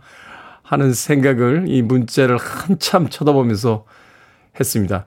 [0.63, 3.85] 하는 생각을 이 문자를 한참 쳐다보면서
[4.59, 5.05] 했습니다.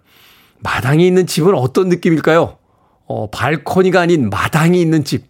[0.61, 2.59] 마당이 있는 집은 어떤 느낌일까요?
[3.07, 5.27] 어, 발코니가 아닌 마당이 있는 집.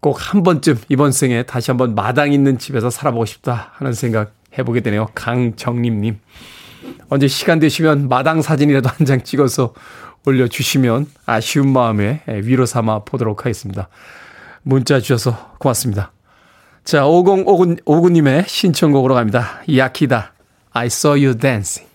[0.00, 4.80] 꼭 한 번쯤 이번 생에 다시 한번 마당 있는 집에서 살아보고 싶다 하는 생각 해보게
[4.80, 5.08] 되네요.
[5.14, 6.20] 강정림님.
[7.08, 9.74] 언제 시간 되시면 마당 사진이라도 한 장 찍어서
[10.24, 13.88] 올려주시면 아쉬운 마음에 위로 삼아 보도록 하겠습니다.
[14.62, 16.10] 문자 주셔서 고맙습니다.
[16.82, 19.60] 자, 5059, 59님의 신청곡으로 갑니다.
[19.72, 20.32] 야키다.
[20.72, 21.88] I saw you dancing.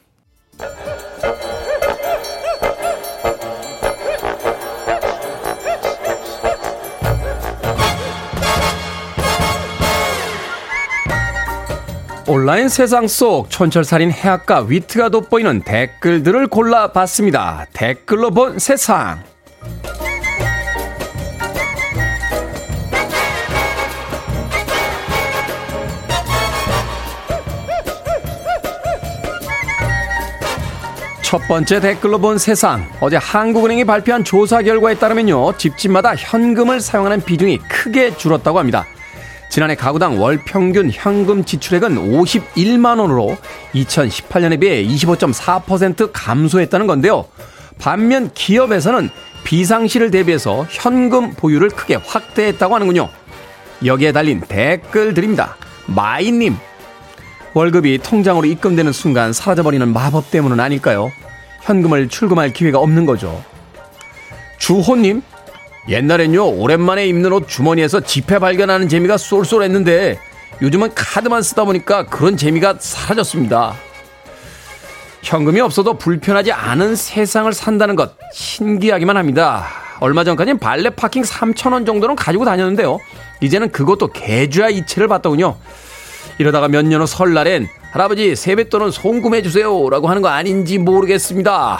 [12.31, 17.65] 온라인 세상 속 촌철살인 해악과 위트가 돋보이는 댓글들을 골라봤습니다.
[17.73, 19.21] 댓글로 본 세상.
[31.21, 32.89] 첫 번째 댓글로 본 세상.
[33.01, 35.57] 어제 한국은행이 발표한 조사 결과에 따르면요.
[35.57, 38.85] 집집마다 현금을 사용하는 비중이 크게 줄었다고 합니다.
[39.51, 43.35] 지난해 가구당 월 평균 현금 지출액은 51만 원으로
[43.73, 47.25] 2018년에 비해 25.4% 감소했다는 건데요.
[47.77, 49.09] 반면 기업에서는
[49.43, 53.09] 비상시를 대비해서 현금 보유를 크게 확대했다고 하는군요.
[53.83, 55.57] 여기에 달린 댓글들입니다.
[55.87, 56.55] 마이님.
[57.53, 61.11] 월급이 통장으로 입금되는 순간 사라져버리는 마법 때문은 아닐까요?
[61.63, 63.43] 현금을 출금할 기회가 없는 거죠.
[64.59, 65.21] 주호님.
[65.87, 70.19] 옛날엔요, 오랜만에 입는 옷 주머니에서 지폐 발견하는 재미가 쏠쏠했는데,
[70.61, 73.73] 요즘은 카드만 쓰다 보니까 그런 재미가 사라졌습니다.
[75.23, 79.67] 현금이 없어도 불편하지 않은 세상을 산다는 것, 신기하기만 합니다.
[79.99, 82.99] 얼마 전까지는 발레 파킹 3,000원 정도는 가지고 다녔는데요.
[83.41, 85.57] 이제는 그것도 계좌 이체를 받더군요.
[86.37, 91.79] 이러다가 몇 년 후 설날엔 할아버지 세뱃돈은 송금해 주세요 라고 하는 거 아닌지 모르겠습니다.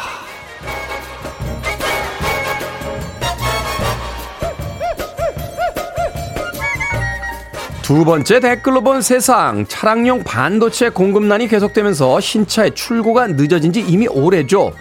[7.92, 9.66] 두 번째 댓글로 본 세상.
[9.68, 14.72] 차량용 반도체 공급난이 계속되면서 신차의 출고가 늦어진 지 이미 오래죠.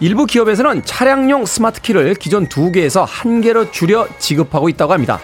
[0.00, 5.20] 일부 기업에서는 차량용 스마트키를 기존 두 개에서 한 개로 줄여 지급하고 있다고 합니다.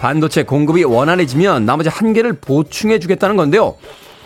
[0.00, 3.76] 반도체 공급이 원활해지면 나머지 한 개를 보충해 주겠다는 건데요.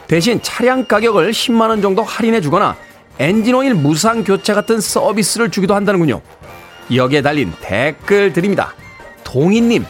[0.06, 2.76] 대신 차량 가격을 10만 원 정도 할인해 주거나
[3.18, 6.20] 엔진오일 무상 교체 같은 서비스를 주기도 한다는군요.
[6.94, 8.74] 여기에 달린 댓글 드립니다.
[9.24, 9.84] 동희님,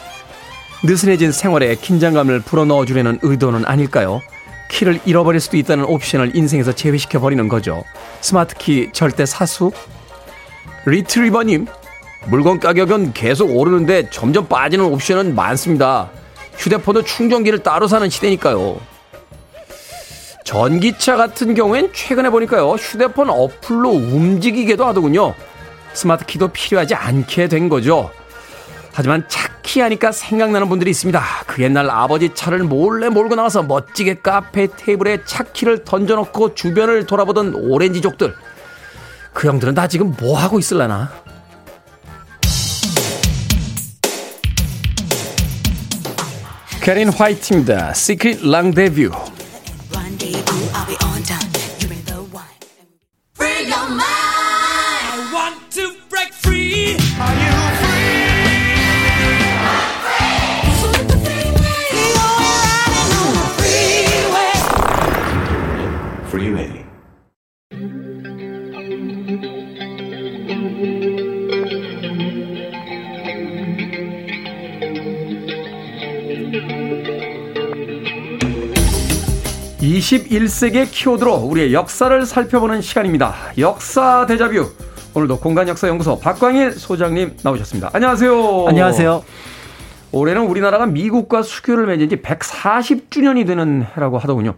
[0.83, 4.21] 느슨해진 생활에 긴장감을 불어넣어 주려는 의도는 아닐까요?
[4.69, 7.83] 키를 잃어버릴 수도 있다는 옵션을 인생에서 제외시켜 버리는 거죠.
[8.21, 9.71] 스마트키 절대 사수?
[10.85, 11.67] 리트리버님,
[12.27, 16.09] 물건 가격은 계속 오르는데 점점 빠지는 옵션은 많습니다.
[16.57, 18.79] 휴대폰도 충전기를 따로 사는 시대니까요.
[20.45, 25.33] 전기차 같은 경우엔 최근에 보니까요, 휴대폰 어플로 움직이게도 하더군요.
[25.93, 28.11] 스마트 키도 필요하지 않게 된 거죠.
[28.99, 31.23] 하지만 차키 하니까 생각나는 분들이 있습니다.
[31.47, 38.35] 그 옛날 아버지 차를 몰래 몰고 나가서 멋지게 카페 테이블에 차키를 던져놓고 주변을 돌아보던 오렌지족들.
[39.31, 41.13] 그 형들은 다 지금 뭐 하고 있을라나?
[46.81, 47.93] 캐린 화이트입니다.
[53.69, 54.18] Your mind.
[66.39, 66.85] Freeway.
[79.81, 83.35] 이 21세기의 키워드로 우리의 역사를 살펴보는 시간입니다.
[83.57, 84.71] 역사 대자뷰.
[85.13, 87.89] 오늘도 공간역사연구소 박광일 소장님 나오셨습니다.
[87.91, 88.67] 안녕하세요.
[88.69, 89.23] 안녕하세요.
[90.11, 94.55] 올해는 우리나라가 미국과 수교를 맺은 지 140주년이 되는 해라고 하더군요.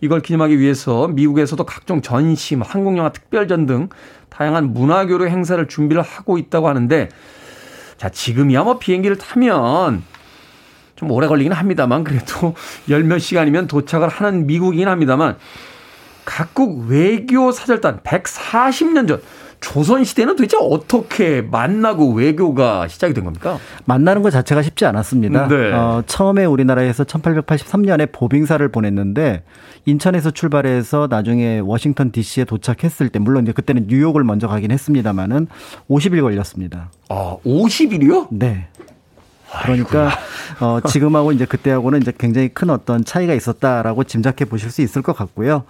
[0.00, 3.88] 이걸 기념하기 위해서 미국에서도 각종 전시, 뭐 한국영화 특별전 등
[4.28, 7.08] 다양한 문화교류 행사를 준비를 하고 있다고 하는데
[7.96, 10.02] 자, 지금이야 뭐 비행기를 타면
[10.96, 12.54] 좀 오래 걸리긴 합니다만 그래도
[12.88, 15.36] 열 몇 시간이면 도착을 하는 미국이긴 합니다만
[16.24, 19.20] 각국 외교 사절단 140년 전
[19.64, 23.58] 조선 시대는 도대체 어떻게 만나고 외교가 시작이 된 겁니까?
[23.86, 25.48] 만나는 것 자체가 쉽지 않았습니다.
[25.48, 25.72] 네.
[25.72, 29.42] 어, 처음에 우리나라에서 1883년에 보빙사를 보냈는데
[29.86, 35.46] 인천에서 출발해서 나중에 워싱턴 DC에 도착했을 때 물론 이제 그때는 뉴욕을 먼저 가긴 했습니다만은
[35.88, 36.90] 50일 걸렸습니다.
[37.08, 38.28] 아, 50일이요?
[38.30, 38.68] 네.
[39.62, 40.10] 그러니까
[40.60, 45.16] 어, 지금하고 이제 그때하고는 이제 굉장히 큰 어떤 차이가 있었다라고 짐작해 보실 수 있을 것
[45.16, 45.64] 같고요.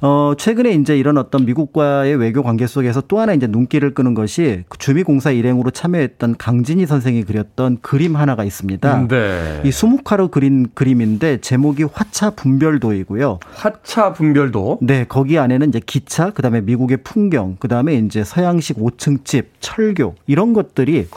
[0.00, 4.64] 어, 최근에 이제 이런 어떤 미국과의 외교 관계 속에서 또 하나 이제 눈길을 끄는 것이
[4.68, 9.08] 그 주미공사 일행으로 참여했던 강진희 선생이 그렸던 그림 하나가 있습니다.
[9.08, 9.62] 네.
[9.64, 13.40] 이 수묵화로 그린 그림인데 제목이 화차 분별도이고요.
[13.54, 14.78] 화차 분별도.
[14.82, 20.52] 네, 거기 안에는 이제 기차, 그다음에 미국의 풍경, 그다음에 이제 서양식 5층 집, 철교 이런
[20.52, 21.08] 것들이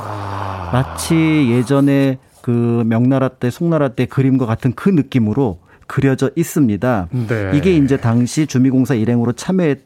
[0.71, 1.15] 마치
[1.51, 7.07] 예전에 그 명나라 때, 송나라 때 그림과 같은 그 느낌으로 그려져 있습니다.
[7.27, 7.51] 네.
[7.55, 9.79] 이게 이제 당시 주미공사 일행으로 참여했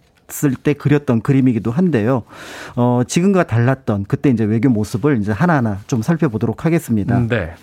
[0.45, 2.23] 을때 그렸던 그림이기도 한데요.
[2.77, 7.19] 어, 지금과 달랐던 그때 이제 외교 모습을 이제 하나하나 좀 살펴보도록 하겠습니다.
[7.27, 7.53] 네.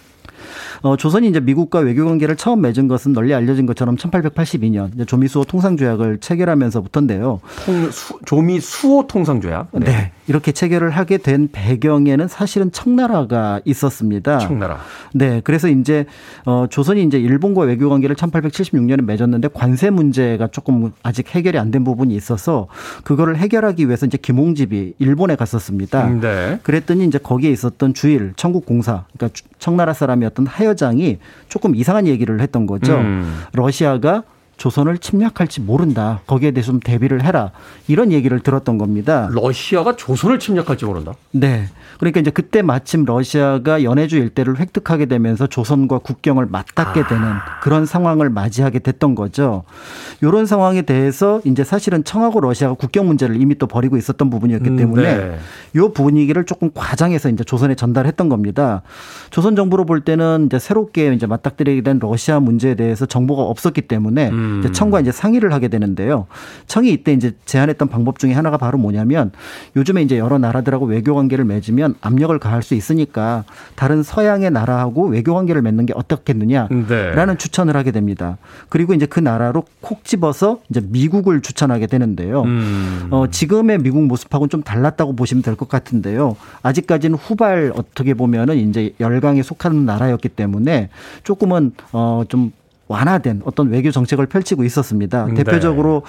[0.82, 5.44] 어, 조선이 이제 미국과 외교 관계를 처음 맺은 것은 널리 알려진 것처럼 1882년 이제 조미수호
[5.44, 7.40] 통상조약을 체결하면서부터인데요.
[7.64, 9.70] 통, 수, 조미 수호 통상조약.
[9.72, 10.12] 네.
[10.28, 14.38] 이렇게 체결을 하게 된 배경에는 사실은 청나라가 있었습니다.
[14.38, 14.78] 청나라.
[15.14, 15.40] 네.
[15.42, 16.04] 그래서 이제
[16.44, 21.84] 어 조선이 이제 일본과 외교 관계를 1876년에 맺었는데 관세 문제가 조금 아직 해결이 안 된
[21.84, 22.66] 부분이 있어서
[23.04, 26.08] 그거를 해결하기 위해서 이제 김홍집이 일본에 갔었습니다.
[26.20, 26.58] 네.
[26.62, 32.40] 그랬더니 이제 거기에 있었던 주일 청국 공사 그러니까 주- 청나라 사람이었던 하여장이 조금 이상한 얘기를
[32.40, 32.96] 했던 거죠.
[32.96, 33.42] 음.
[33.52, 34.22] 러시아가
[34.58, 36.20] 조선을 침략할지 모른다.
[36.26, 37.52] 거기에 대해서 좀 대비를 해라.
[37.86, 39.28] 이런 얘기를 들었던 겁니다.
[39.32, 41.14] 러시아가 조선을 침략할지 모른다.
[41.30, 41.66] 네.
[41.98, 47.24] 그러니까 이제 그때 마침 러시아가 연해주 일대를 획득하게 되면서 조선과 국경을 맞닿게 되는
[47.62, 49.64] 그런 상황을 맞이하게 됐던 거죠.
[50.20, 54.76] 이런 상황에 대해서 이제 사실은 청하고 러시아가 국경 문제를 이미 또 벌이고 있었던 부분이었기 음,
[54.76, 55.38] 때문에 네.
[55.76, 58.82] 요 분위기를 조금 과장해서 이제 조선에 전달했던 겁니다.
[59.30, 64.30] 조선 정부로 볼 때는 이제 새롭게 이제 맞닥뜨리게 된 러시아 문제에 대해서 정보가 없었기 때문에
[64.30, 64.47] 음.
[64.60, 66.26] 이제 청과 이제 상의를 하게 되는데요.
[66.66, 69.30] 청이 이때 이제 제안했던 방법 중에 하나가 바로 뭐냐면
[69.76, 73.44] 요즘에 이제 여러 나라들하고 외교 관계를 맺으면 압력을 가할 수 있으니까
[73.74, 77.36] 다른 서양의 나라하고 외교 관계를 맺는 게 어떻겠느냐라는 네.
[77.36, 78.38] 추천을 하게 됩니다.
[78.70, 82.42] 그리고 이제 그 나라로 콕 집어서 이제 미국을 추천하게 되는데요.
[82.42, 83.08] 음.
[83.10, 86.36] 어, 지금의 미국 모습하고는 좀 달랐다고 보시면 될 것 같은데요.
[86.62, 90.88] 아직까지는 후발 어떻게 보면은 이제 열강에 속하는 나라였기 때문에
[91.24, 92.52] 조금은 어, 좀
[92.88, 95.26] 완화된 어떤 외교 정책을 펼치고 있었습니다.
[95.26, 95.34] 네.
[95.34, 96.02] 대표적으로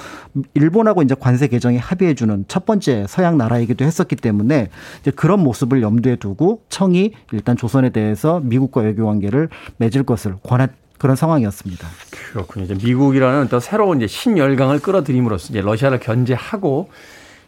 [0.54, 4.70] 일본하고 이제 관세 개정에 합의해 주는 첫 번째 서양 나라이기도 했었기 때문에
[5.02, 10.70] 이제 그런 모습을 염두에 두고 청이 일단 조선에 대해서 미국과 외교 관계를 맺을 것을 권한
[10.98, 11.88] 그런 상황이었습니다.
[12.32, 12.66] 그렇군요.
[12.66, 16.90] 이제 미국이라는 또 새로운 이제 신열강을 끌어들임으로써 이제 러시아를 견제하고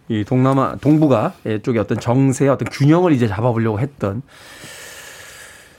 [0.08, 4.22] 이 동남아 동북아 쪽의 어떤 정세의 어떤 균형을 이제 잡아보려고 했던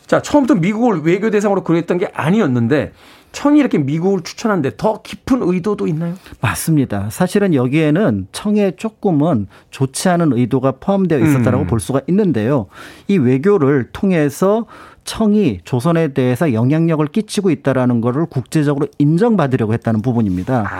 [0.07, 2.92] 자 처음부터 미국을 외교 대상으로 그랬던 게 아니었는데
[3.33, 6.14] 청이 이렇게 미국을 추천하는데 더 깊은 의도도 있나요?
[6.41, 7.09] 맞습니다.
[7.11, 11.66] 사실은 여기에는 청에 조금은 좋지 않은 의도가 포함되어 있었다라고 음.
[11.66, 12.66] 볼 수가 있는데요.
[13.09, 14.66] 이 외교를 통해서
[15.05, 20.70] 청이 조선에 대해서 영향력을 끼치고 있다라는 것을 국제적으로 인정받으려고 했다는 부분입니다.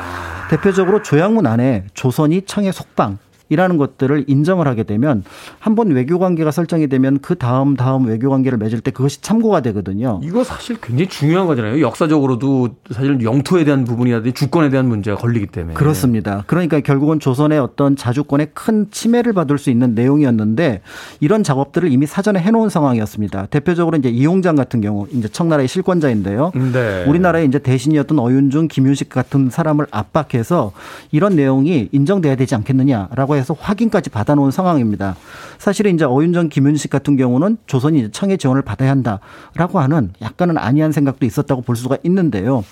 [0.51, 3.19] 대표적으로 조약문 안에 조선이 청의 속방
[3.53, 5.23] 이라는 것들을 인정을 하게 되면
[5.59, 9.61] 한 번 외교 관계가 설정이 되면 그 다음 다음 외교 관계를 맺을 때 그것이 참고가
[9.63, 10.21] 되거든요.
[10.23, 11.81] 이거 사실 굉장히 중요한 거잖아요.
[11.81, 15.75] 역사적으로도 사실 영토에 대한 부분이라든지 주권에 대한 문제가 걸리기 때문에.
[15.75, 16.45] 그렇습니다.
[16.47, 20.83] 그러니까 결국은 조선의 어떤 자주권에 큰 침해를 받을 수 있는 내용이었는데
[21.21, 23.47] 이런 작업들을 이미 사전에 해놓은 상황이었습니다.
[23.47, 26.53] 대표적으로 이제 이용장 같은 경우 이제 청나라의 실권자인데요.
[26.73, 27.05] 네.
[27.07, 30.73] 우리나라의 이제 대신이었던 어윤중, 김윤식 같은 사람을 압박해서
[31.13, 35.17] 이런 내용이 인정돼야 되지 않겠느냐라고 해서 확인까지 받아놓은 상황입니다.
[35.59, 41.27] 사실은 이제 어윤정, 김윤식 같은 경우는 조선이 청의 지원을 받아야 한다라고 하는 약간은 아니한 생각도
[41.27, 42.65] 있었다고 볼 수가 있는데요.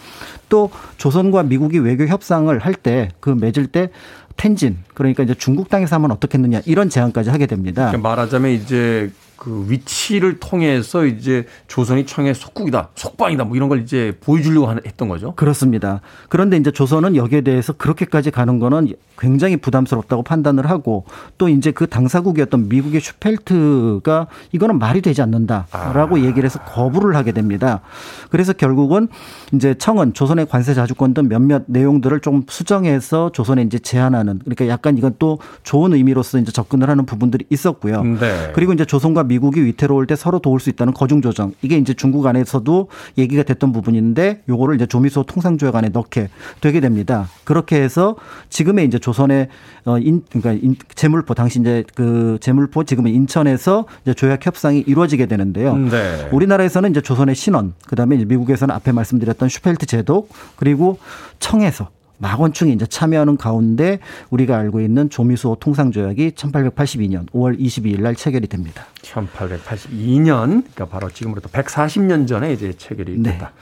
[0.48, 3.90] 또 조선과 미국이 외교 협상을 할 때 그 맺을 때
[4.36, 7.86] 텐진 그러니까 이제 중국 땅에서 하면 어떻겠느냐 이런 제안까지 하게 됩니다.
[7.88, 9.10] 그러니까 말하자면 이제
[9.40, 15.34] 그 위치를 통해서 이제 조선이 청의 속국이다, 속방이다, 뭐 이런 걸 이제 보여주려고 했던 거죠.
[15.34, 16.02] 그렇습니다.
[16.28, 21.04] 그런데 이제 조선은 여기에 대해서 그렇게까지 가는 거는 굉장히 부담스럽다고 판단을 하고
[21.38, 27.80] 또 이제 그 당사국이었던 미국의 슈펠트가 이거는 말이 되지 않는다라고 얘기를 해서 거부를 하게 됩니다.
[28.28, 29.08] 그래서 결국은
[29.54, 34.98] 이제 청은 조선의 관세 자주권 등 몇몇 내용들을 좀 수정해서 조선에 이제 제한하는 그러니까 약간
[34.98, 38.02] 이건 또 좋은 의미로서 이제 접근을 하는 부분들이 있었고요.
[38.02, 38.52] 네.
[38.54, 42.26] 그리고 이제 조선과 미국이 위태로울 때 서로 도울 수 있다는 거중 조정 이게 이제 중국
[42.26, 46.28] 안에서도 얘기가 됐던 부분인데 요거를 이제 조미소 통상조약 안에 넣게
[46.60, 47.28] 되게 됩니다.
[47.44, 48.16] 그렇게 해서
[48.48, 49.48] 지금의 이제 조선의
[49.84, 55.76] 어인 그러니까 인, 재물포 당시 이제 그 재물포 지금은 인천에서 이제 조약 협상이 이루어지게 되는데요.
[55.76, 56.28] 네.
[56.32, 60.98] 우리나라에서는 이제 조선의 신원, 그다음에 미국에서는 앞에 말씀드렸던 슈펠트 제독, 그리고
[61.38, 61.88] 청에서
[62.20, 63.98] 막원충이 이제 참여하는 가운데
[64.30, 68.86] 우리가 알고 있는 조미수호 통상조약이 1882년 5월 22일 날 체결이 됩니다.
[69.02, 73.32] 1882년, 그러니까 바로 지금으로부터 140년 전에 이제 체결이 네.
[73.32, 73.52] 됐다.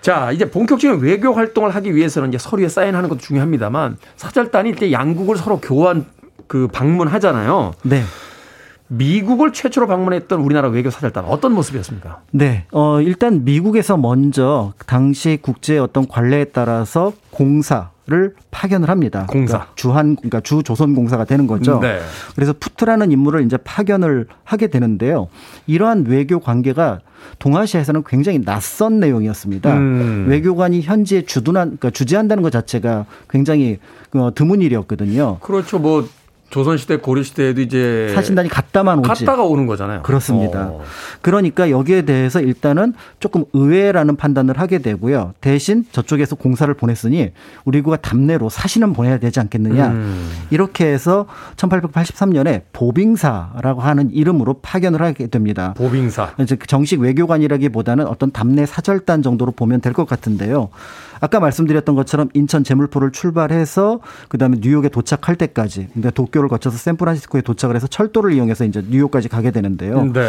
[0.00, 5.36] 자, 이제 본격적인 외교 활동을 하기 위해서는 이제 서류에 사인하는 것도 중요합니다만 사절단이 이때 양국을
[5.36, 6.06] 서로 교환
[6.46, 7.72] 그 방문하잖아요.
[7.82, 8.02] 네.
[8.88, 12.20] 미국을 최초로 방문했던 우리나라 외교 사절단 어떤 모습이었습니까?
[12.30, 12.66] 네.
[12.72, 19.26] 어, 일단 미국에서 먼저 당시 국제 어떤 관례에 따라서 공사 를 파견을 합니다.
[19.28, 19.54] 공사.
[19.54, 21.80] 그러니까 주한, 그러니까 주 조선 공사가 되는 거죠.
[21.80, 21.98] 네.
[22.36, 25.26] 그래서 푸트라는 인물을 이제 파견을 하게 되는데요.
[25.66, 27.00] 이러한 외교 관계가
[27.40, 29.74] 동아시아에서는 굉장히 낯선 내용이었습니다.
[29.74, 30.26] 음.
[30.28, 33.78] 외교관이 현지에 주둔한, 그러니까 주재한다는 것 자체가 굉장히
[34.14, 35.38] 어, 드문 일이었거든요.
[35.40, 35.80] 그렇죠.
[35.80, 36.08] 뭐
[36.50, 39.08] 조선시대, 고려시대에도 이제 사신단이 갔다만 오지.
[39.08, 40.02] 갔다가 오는 거잖아요.
[40.02, 40.68] 그렇습니다.
[40.68, 40.80] 어.
[41.20, 45.34] 그러니까 여기에 대해서 일단은 조금 의외라는 판단을 하게 되고요.
[45.40, 47.32] 대신 저쪽에서 공사를 보냈으니
[47.64, 49.88] 우리가 답례로 사신은 보내야 되지 않겠느냐.
[49.88, 50.30] 음.
[50.50, 51.26] 이렇게 해서
[51.56, 55.74] 1883년에 보빙사라고 하는 이름으로 파견을 하게 됩니다.
[55.76, 56.34] 보빙사.
[56.40, 60.68] 이제 그 정식 외교관이라기보다는 어떤 답례 사절단 정도로 보면 될 것 같은데요.
[61.20, 67.76] 아까 말씀드렸던 것처럼 인천 제물포를 출발해서 그다음에 뉴욕에 도착할 때까지 그러니까 도쿄를 거쳐서 샌프란시스코에 도착을
[67.76, 70.04] 해서 철도를 이용해서 이제 뉴욕까지 가게 되는데요.
[70.12, 70.20] 네.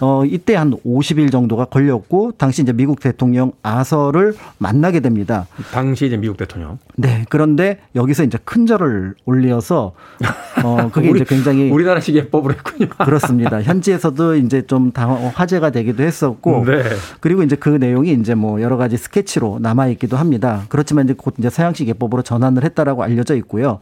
[0.00, 5.46] 어, 이때 한 50일 정도가 걸렸고 당시 이제 미국 대통령 아서를 만나게 됩니다.
[5.72, 6.78] 당시 이제 미국 대통령.
[6.96, 7.24] 네.
[7.28, 9.92] 그런데 여기서 이제 큰 절을 올려서
[10.64, 12.88] 어, 그게 우리- 이제 굉장히 우리나라식 예법을 했군요.
[13.04, 13.62] 그렇습니다.
[13.62, 16.82] 현지에서도 이제 좀 당- 화제가 되기도 했었고 네.
[17.20, 20.62] 그리고 이제 그 내용이 이제 뭐 여러 가지 스케치로 남아 있기도 합니다.
[20.68, 23.80] 그렇지만 이제 곧 이제 서양식 예법으로 전환을 했다라고 알려져 있고요.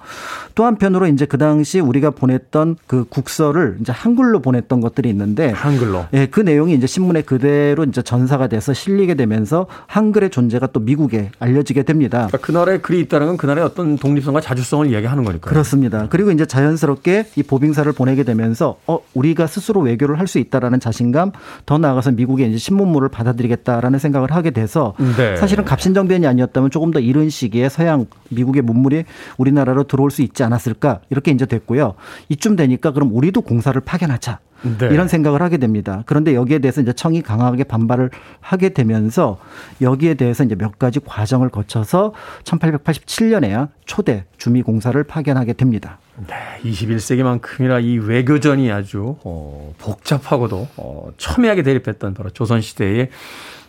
[0.54, 6.06] 또 한편으로 이제 그 당시 우리가 보냈던 그 국서를 이제 한글로 보냈던 것들이 있는데 한글로.
[6.14, 11.30] 예, 그 내용이 이제 신문에 그대로 이제 전사가 돼서 실리게 되면서 한글의 존재가 또 미국에
[11.38, 12.28] 알려지게 됩니다.
[12.28, 15.52] 그러니까 그 나라에 글이 있다는 건 그 나라의 어떤 독립성과 자주성을 이야기하는 거니까요.
[15.52, 16.06] 그렇습니다.
[16.10, 21.32] 그리고 이제 자연스럽게 이 보빙사를 보내게 되면서 어 우리가 스스로 외교를 할 수 있다라는 자신감,
[21.64, 25.36] 더 나아가서 미국의 이제 신문물을 받아들이겠다라는 생각을 하게 돼서 네.
[25.36, 29.04] 사실은 갑신정변이 아니 었다면 조금 더 이른 시기에 서양 미국의 문물이
[29.36, 31.94] 우리나라로 들어올 수 있지 않았을까 이렇게 이제 됐고요.
[32.28, 34.40] 이쯤 되니까 그럼 우리도 공사를 파견하자.
[34.62, 34.86] 네.
[34.86, 36.02] 이런 생각을 하게 됩니다.
[36.06, 38.10] 그런데 여기에 대해서 이제 청이 강하게 반발을
[38.40, 39.38] 하게 되면서
[39.80, 42.12] 여기에 대해서 이제 몇 가지 과정을 거쳐서
[42.44, 45.98] 1887년에야 초대 주미 공사를 파견하게 됩니다.
[46.26, 46.34] 네,
[46.68, 53.10] 21세기만큼이나 이 외교전이 아주 어, 복잡하고도 어, 첨예하게 대립했던 바로 조선 시대의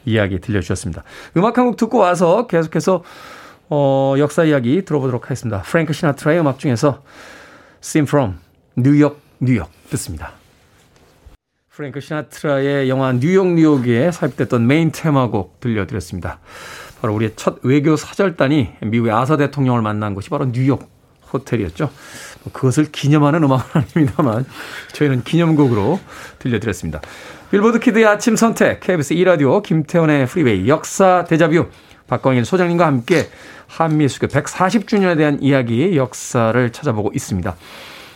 [0.09, 1.03] 이야기 들려주셨습니다.
[1.37, 3.03] 음악 한 곡 듣고 와서 계속해서
[3.69, 5.61] 어, 역사 이야기 들어보도록 하겠습니다.
[5.61, 7.03] 프랭크 시나트라의 음악 중에서
[7.83, 8.35] Sing from
[8.75, 10.31] 뉴욕 뉴욕 듣습니다.
[11.69, 16.39] 프랭크 시나트라의 영화 뉴욕 뉴욕에 삽입됐던 메인 테마곡 들려드렸습니다.
[16.99, 20.89] 바로 우리의 첫 외교 사절단이 미국의 아서 대통령을 만난 곳이 바로 뉴욕
[21.31, 21.89] 호텔이었죠.
[22.43, 24.45] 뭐 그것을 기념하는 음악은 아닙니다만
[24.93, 25.99] 저희는 기념곡으로
[26.39, 26.99] 들려드렸습니다.
[27.51, 31.65] 빌보드 키드의 아침 선택 KBS 2라디오 김태훈의 프리웨이 역사 데자뷔
[32.05, 33.27] 박광일 소장님과 함께
[33.65, 37.55] 한미 수교 140주년에 대한 이야기 역사를 찾아보고 있습니다.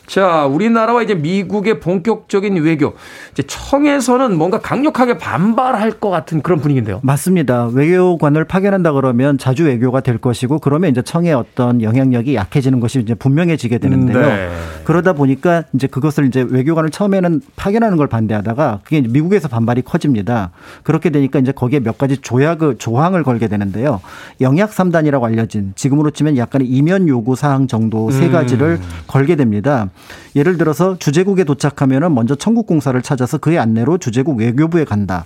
[0.06, 2.94] 자, 우리나라와 이제 미국의 본격적인 외교.
[3.32, 7.00] 이제 청에서는 뭔가 강력하게 반발할 것 같은 그런 분위기인데요.
[7.04, 7.68] 맞습니다.
[7.74, 13.16] 외교관을 파견한다 그러면 자주 외교가 될 것이고 그러면 이제 청의 어떤 영향력이 약해지는 것이 이제
[13.16, 14.22] 분명해지게 되는데요.
[14.22, 14.50] 네.
[14.84, 20.52] 그러다 보니까 이제 그것을 이제 외교관을 처음에는 파견하는 걸 반대하다가 그게 미국에서 반발이 커집니다.
[20.84, 24.02] 그렇게 되니까 이제 거기에 몇 가지 조약을 조항을 걸게 되는데요.
[24.42, 29.90] 영약 3단이라고 알려진 지금으로 치면 약간의 이면 요구 사항 정도 세 가지를 걸게 됩니다.
[30.36, 35.26] 예를 들어서 주재국에 도착하면은 먼저 청국공사를 찾아서 그의 안내로 주재국 외교부에 간다.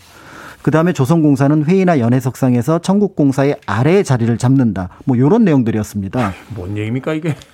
[0.61, 4.89] 그 다음에 조선공사는 회의나 연회석상에서 청국공사의 아래의 자리를 잡는다.
[5.05, 6.33] 뭐 이런 내용들이었습니다.
[6.55, 7.35] 뭔 얘기입니까, 이게?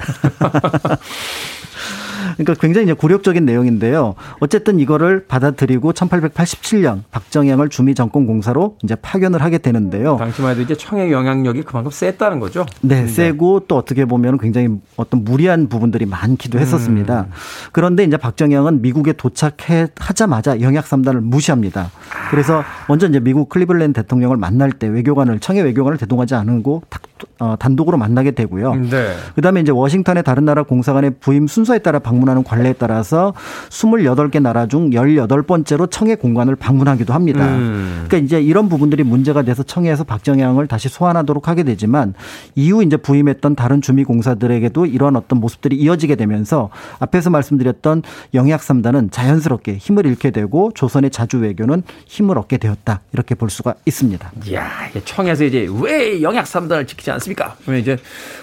[2.38, 4.16] 그러니까 굉장히 이제 굴욕적인 내용인데요.
[4.40, 10.18] 어쨌든 이거를 받아들이고 1887년 박정양을 주미 정권 공사로 이제 파견을 하게 되는데요.
[10.18, 12.66] 당시만 해도 이제 청의 영향력이 그만큼 셌다는 거죠.
[12.82, 17.28] 네, 세고 또 어떻게 보면 굉장히 어떤 무리한 부분들이 많기도 했었습니다.
[17.72, 21.92] 그런데 이제 박정양은 미국에 도착해 하자마자 영약 3단을 무시합니다.
[22.32, 27.02] 그래서 먼저 이제 미국 클리블랜드 대통령을 만날 때 외교관을 청의 외교관을 대동하지 않고 탁-
[27.40, 28.76] 어, 단독으로 만나게 되고요.
[28.76, 29.14] 네.
[29.36, 33.34] 그다음에 이제 워싱턴의 다른 나라 공사관의 부임 순서에 따라 방문하는 관례에 따라서
[33.70, 37.46] 28개 나라 중 18번째로 청의 공관을 방문하기도 합니다.
[37.46, 38.06] 음.
[38.08, 42.14] 그러니까 이제 이런 부분들이 문제가 돼서 청에서 박정양을 다시 소환하도록 하게 되지만
[42.56, 48.04] 이후 이제 부임했던 다른 주미 공사들에게도 이러한 어떤 모습들이 이어지게 되면서 앞에서 말씀드렸던
[48.34, 53.02] 영약 3단은 자연스럽게 힘을 잃게 되고 조선의 자주 외교는 힘을 얻게 되었다.
[53.14, 54.32] 이렇게 볼 수가 있습니다.
[54.48, 57.56] 이야, 이게 청에서 이제 왜 영약 3단을 지키지 않습니까?
[57.62, 57.98] 그러면 이제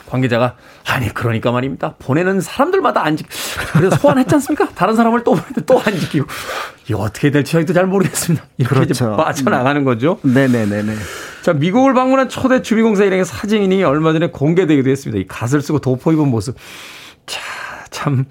[0.08, 0.56] 관계자가
[0.86, 1.94] 아니 그러니까 말입니다.
[1.98, 3.28] 보내는 사람들마다 안 지키.
[3.72, 4.68] 그래서 소환했지 않습니까?
[4.74, 6.26] 다른 사람을 또 보내도 또 안 지키고
[6.88, 8.44] 이거 어떻게 될지 저희도 잘 모르겠습니다.
[8.58, 9.16] 이렇게 이제 그렇죠.
[9.16, 10.18] 빠져나가는 거죠.
[10.22, 10.94] 네네네네.
[11.42, 15.20] 자, 미국을 방문한 초대 주미공사 일행의 사진이 얼마 전에 공개되기도 했습니다.
[15.22, 16.56] 이 갓을 쓰고 도포 입은 모습.
[17.26, 17.40] 자,
[17.90, 18.24] 참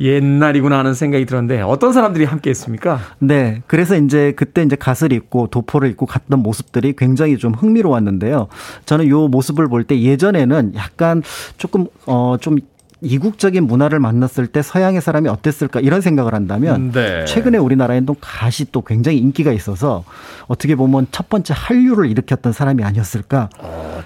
[0.00, 3.00] 옛날이구나 하는 생각이 들었는데 어떤 사람들이 함께 했습니까?
[3.18, 3.62] 네.
[3.66, 8.48] 그래서 이제 그때 이제 갓을 입고 도포를 입고 갔던 모습들이 굉장히 좀 흥미로웠는데요.
[8.86, 11.22] 저는 요 모습을 볼 때 예전에는 약간
[11.56, 12.58] 조금 어좀
[13.02, 17.24] 이국적인 문화를 만났을 때 서양의 사람이 어땠을까 이런 생각을 한다면 네.
[17.24, 20.04] 최근에 우리나라에는 또 갓이 또 굉장히 인기가 있어서
[20.48, 23.48] 어떻게 보면 첫 번째 한류를 일으켰던 사람이 아니었을까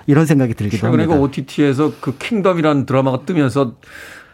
[0.07, 1.17] 이런 생각이 들기도 최근에 합니다.
[1.17, 3.75] 그 OTT에서 그 킹덤이라는 드라마가 뜨면서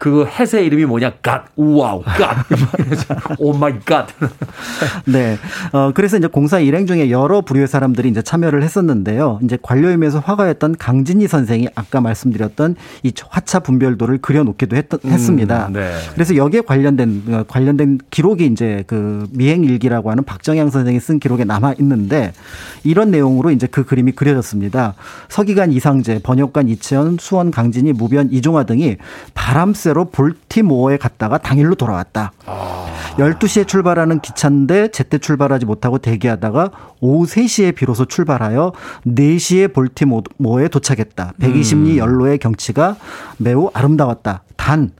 [0.01, 1.11] 그 hat의 이름이 뭐냐?
[1.21, 1.45] 갓.
[1.55, 2.01] 우와우.
[2.01, 2.43] 갓.
[3.37, 4.07] oh my god.
[5.05, 5.37] 네.
[5.73, 9.39] 어, 그래서 이제 공사 일행 중에 여러 부류의 사람들이 이제 참여를 했었는데요.
[9.43, 15.69] 이제 관료이면서 화가였던 강진희 선생이 아까 말씀드렸던 이 화차 분별도를 그려놓기도 했, 했습니다.
[15.71, 15.91] 네.
[16.15, 21.75] 그래서 여기에 관련된, 어, 관련된 기록이 이제 그 미행일기라고 하는 박정양 선생이 쓴 기록에 남아
[21.77, 22.33] 있는데
[22.83, 24.95] 이런 내용으로 이제 그 그림이 그려졌습니다.
[25.29, 28.97] 서기관 이상재, 번역관 이채연, 수원 강진희, 무변 이종화 등이
[29.35, 32.31] 바람 쐬로 볼티모어에 갔다가 당일로 돌아왔다.
[33.17, 36.71] 12시에 출발하는 기차인데 제때 출발하지 못하고 대기하다가
[37.01, 38.71] 오후 3시에 비로소 출발하여
[39.05, 41.33] 4시에 볼티모어에 도착했다.
[41.39, 42.95] 120리 연로의 경치가
[43.37, 44.43] 매우 아름다웠다.
[44.55, 44.91] 단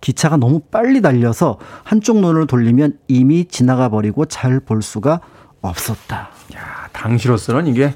[0.00, 5.20] 기차가 너무 빨리 달려서 한쪽 눈을 돌리면 이미 지나가 버리고 잘 볼 수가
[5.60, 6.30] 없었다.
[6.56, 7.94] 야, 당시로서는 이게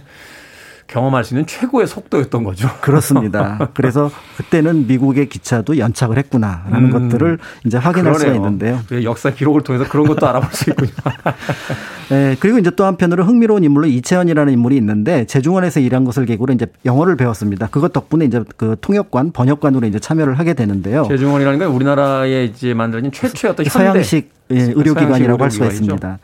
[0.87, 2.69] 경험할 수 있는 최고의 속도였던 거죠.
[2.81, 3.71] 그렇습니다.
[3.75, 6.91] 그래서 그때는 미국의 기차도 연착을 했구나라는 음.
[6.91, 8.45] 것들을 이제 확인할 수가 그러네요.
[8.45, 8.81] 있는데요.
[8.91, 10.91] 우리가 역사 기록을 통해서 그런 것도 알아볼 수 있군요.
[12.13, 16.67] 예, 그리고 이제 또 한편으로 흥미로운 인물로 이채연이라는 인물이 있는데 제중원에서 일한 것을 계기로 이제
[16.85, 17.67] 영어를 배웠습니다.
[17.67, 21.07] 그것 덕분에 이제 그 통역관, 번역관으로 이제 참여를 하게 되는데요.
[21.09, 25.67] 재중원이라는 건 우리나라에 이제 만들어진 최초의 어떤 서양식 예, 의료기관이라고 할 수가.
[25.67, 26.19] 있습니다.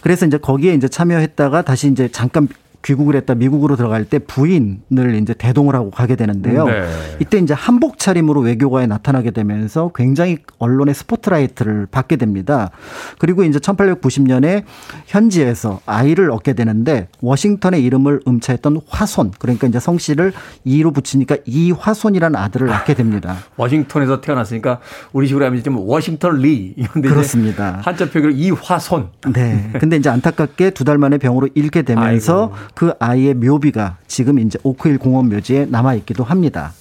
[0.00, 2.48] 그래서 이제 거기에 이제 참여했다가 다시 이제 잠깐
[2.86, 6.66] 귀국을 했다 미국으로 들어갈 때 부인을 이제 대동을 하고 가게 되는데요.
[6.66, 6.88] 네.
[7.20, 12.70] 이때 이제 한복 차림으로 외교가에 나타나게 되면서 굉장히 언론의 스포트라이트를 받게 됩니다.
[13.18, 14.62] 그리고 이제 1890년에
[15.06, 20.32] 현지에서 아이를 얻게 되는데 워싱턴의 이름을 음차했던 화손 그러니까 이제 성씨를
[20.64, 23.36] 이로 붙이니까 이화손이라는 아들을 낳게 됩니다.
[23.56, 24.80] 워싱턴에서 태어났으니까
[25.12, 27.80] 우리 식으로 하면 지금 워싱턴 리 이런데 그렇습니다.
[27.82, 29.08] 한자 표기로 이화손.
[29.32, 29.70] 네.
[29.80, 34.98] 근데 이제 안타깝게 두 달 만에 병으로 잃게 되면서 그 아이의 묘비가 지금 이제 오크힐
[34.98, 36.74] 공원 묘지에 남아 있기도 합니다.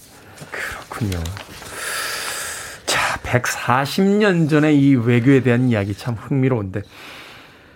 [0.51, 1.23] 그렇군요.
[2.85, 6.81] 자, 140년 전에 이 외교에 대한 이야기 참 흥미로운데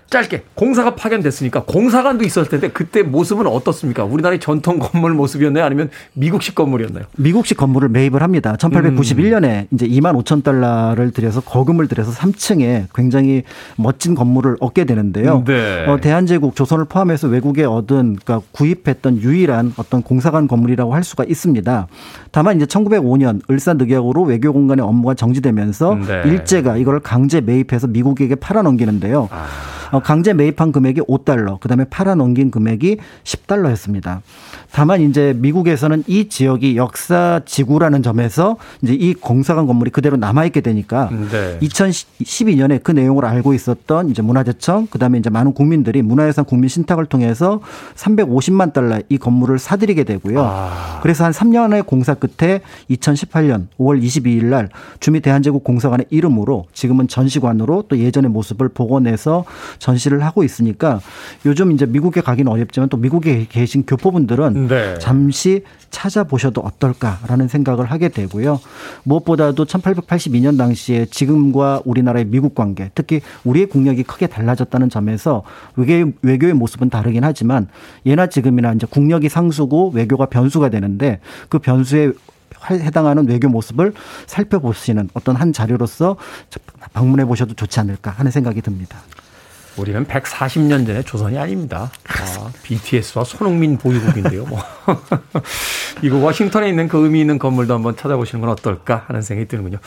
[0.10, 4.04] 짧게 공사가 파견됐으니까 공사관도 있었을 텐데 그때 모습은 어떻습니까?
[4.04, 5.64] 우리나라의 전통 건물 모습이었나요?
[5.64, 7.06] 아니면 미국식 건물이었나요?
[7.18, 8.56] 미국식 건물을 매입을 합니다.
[8.58, 9.68] 1891년에 음.
[9.72, 13.44] 이제 2만 5천 달러를 들여서 거금을 들여서 3층에 굉장히
[13.76, 15.44] 멋진 건물을 얻게 되는데요.
[15.46, 15.86] 네.
[15.88, 21.88] 어, 대한제국 조선을 포함해서 외국에 얻은 그러니까 구입했던 유일한 어떤 공사관 건물이라고 할 수가 있습니다.
[22.32, 26.22] 다만 이제 1905년 을사늑약으로 외교 공간의 업무가 정지되면서 네.
[26.26, 29.30] 일제가 이걸 강제 매입해서 미국에게 팔아 넘기는데요.
[29.92, 34.22] 어, 강제 매입한 금액이 5달러, 그다음에 팔아 넘긴 금액이 10달러였습니다.
[34.72, 40.62] 다만 이제 미국에서는 이 지역이 역사 지구라는 점에서 이제 이 공사관 건물이 그대로 남아 있게
[40.62, 41.58] 되니까 네.
[41.60, 47.62] 2012년에 그 내용을 알고 있었던 이제 문화재청 그다음에 이제 많은 국민들이 문화유산 국민 신탁을 통해서
[47.96, 50.42] 350만 달러 이 건물을 사들이게 되고요.
[50.42, 51.00] 아.
[51.02, 54.70] 그래서 한 3년의 공사 끝에 2018년 5월 22일 날
[55.00, 59.46] 주미 대한제국 공사관의 이름으로 지금은 전시관으로 또 예전의 모습을 복원해서
[59.80, 61.02] 전 시를 하고 있으니까
[61.46, 65.00] 요즘 이제 미국에 가기는 어렵지만 또 미국에 계신 교포분들은 네.
[65.00, 68.60] 잠시 찾아보셔도 어떨까라는 생각을 하게 되고요.
[69.04, 75.44] 무엇보다도 1882년 당시에 지금과 우리나라의 미국 관계, 특히 우리의 국력이 크게 달라졌다는 점에서
[75.76, 77.68] 외교, 외교의 모습은 다르긴 하지만
[78.06, 81.20] 예나 지금이나 이제 국력이 상수고 외교가 변수가 되는데
[81.50, 82.12] 그 변수에
[82.70, 83.94] 해당하는 외교 모습을
[84.28, 86.18] 살펴보시는 어떤 한 자료로서
[86.94, 89.00] 방문해 보셔도 좋지 않을까 하는 생각이 듭니다.
[89.78, 91.92] 우리는 140년 전에 조선이 아닙니다.
[92.08, 94.46] 아, BTS와 손흥민 보유국인데요.
[94.46, 94.60] 뭐.
[96.02, 99.78] 미국 워싱턴에 있는 그 의미 있는 건물도 한번 찾아보시는 건 어떨까 하는 생각이 드는군요.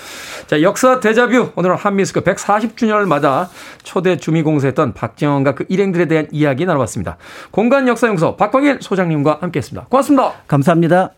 [0.46, 1.52] 자, 역사 대자뷰.
[1.56, 3.50] 오늘은 한미스크 140주년을 맞아
[3.82, 7.16] 초대 주미공사했던 박정원과 그 일행들에 대한 이야기 나눠봤습니다.
[7.50, 9.86] 공간 역사연구소 박광일 소장님과 함께했습니다.
[9.88, 10.32] 고맙습니다.
[10.46, 11.10] 감사합니다.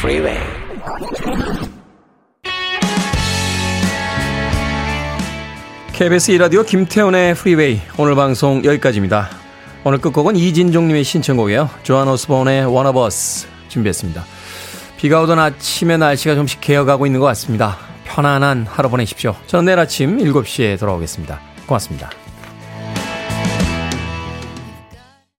[0.00, 0.49] Freeway.
[6.00, 9.28] KBS 2라디오 김태훈의 프리웨이 오늘 방송 여기까지입니다.
[9.84, 11.68] 오늘 끝곡은 이진종님의 신청곡이에요.
[11.82, 14.24] 조한 오스본의 One of Us 준비했습니다.
[14.96, 17.76] 비가 오던 아침에 날씨가 좀씩 개어가고 있는 것 같습니다.
[18.04, 19.36] 편안한 하루 보내십시오.
[19.46, 21.38] 저는 내일 아침 7시에 돌아오겠습니다.
[21.66, 22.08] 고맙습니다.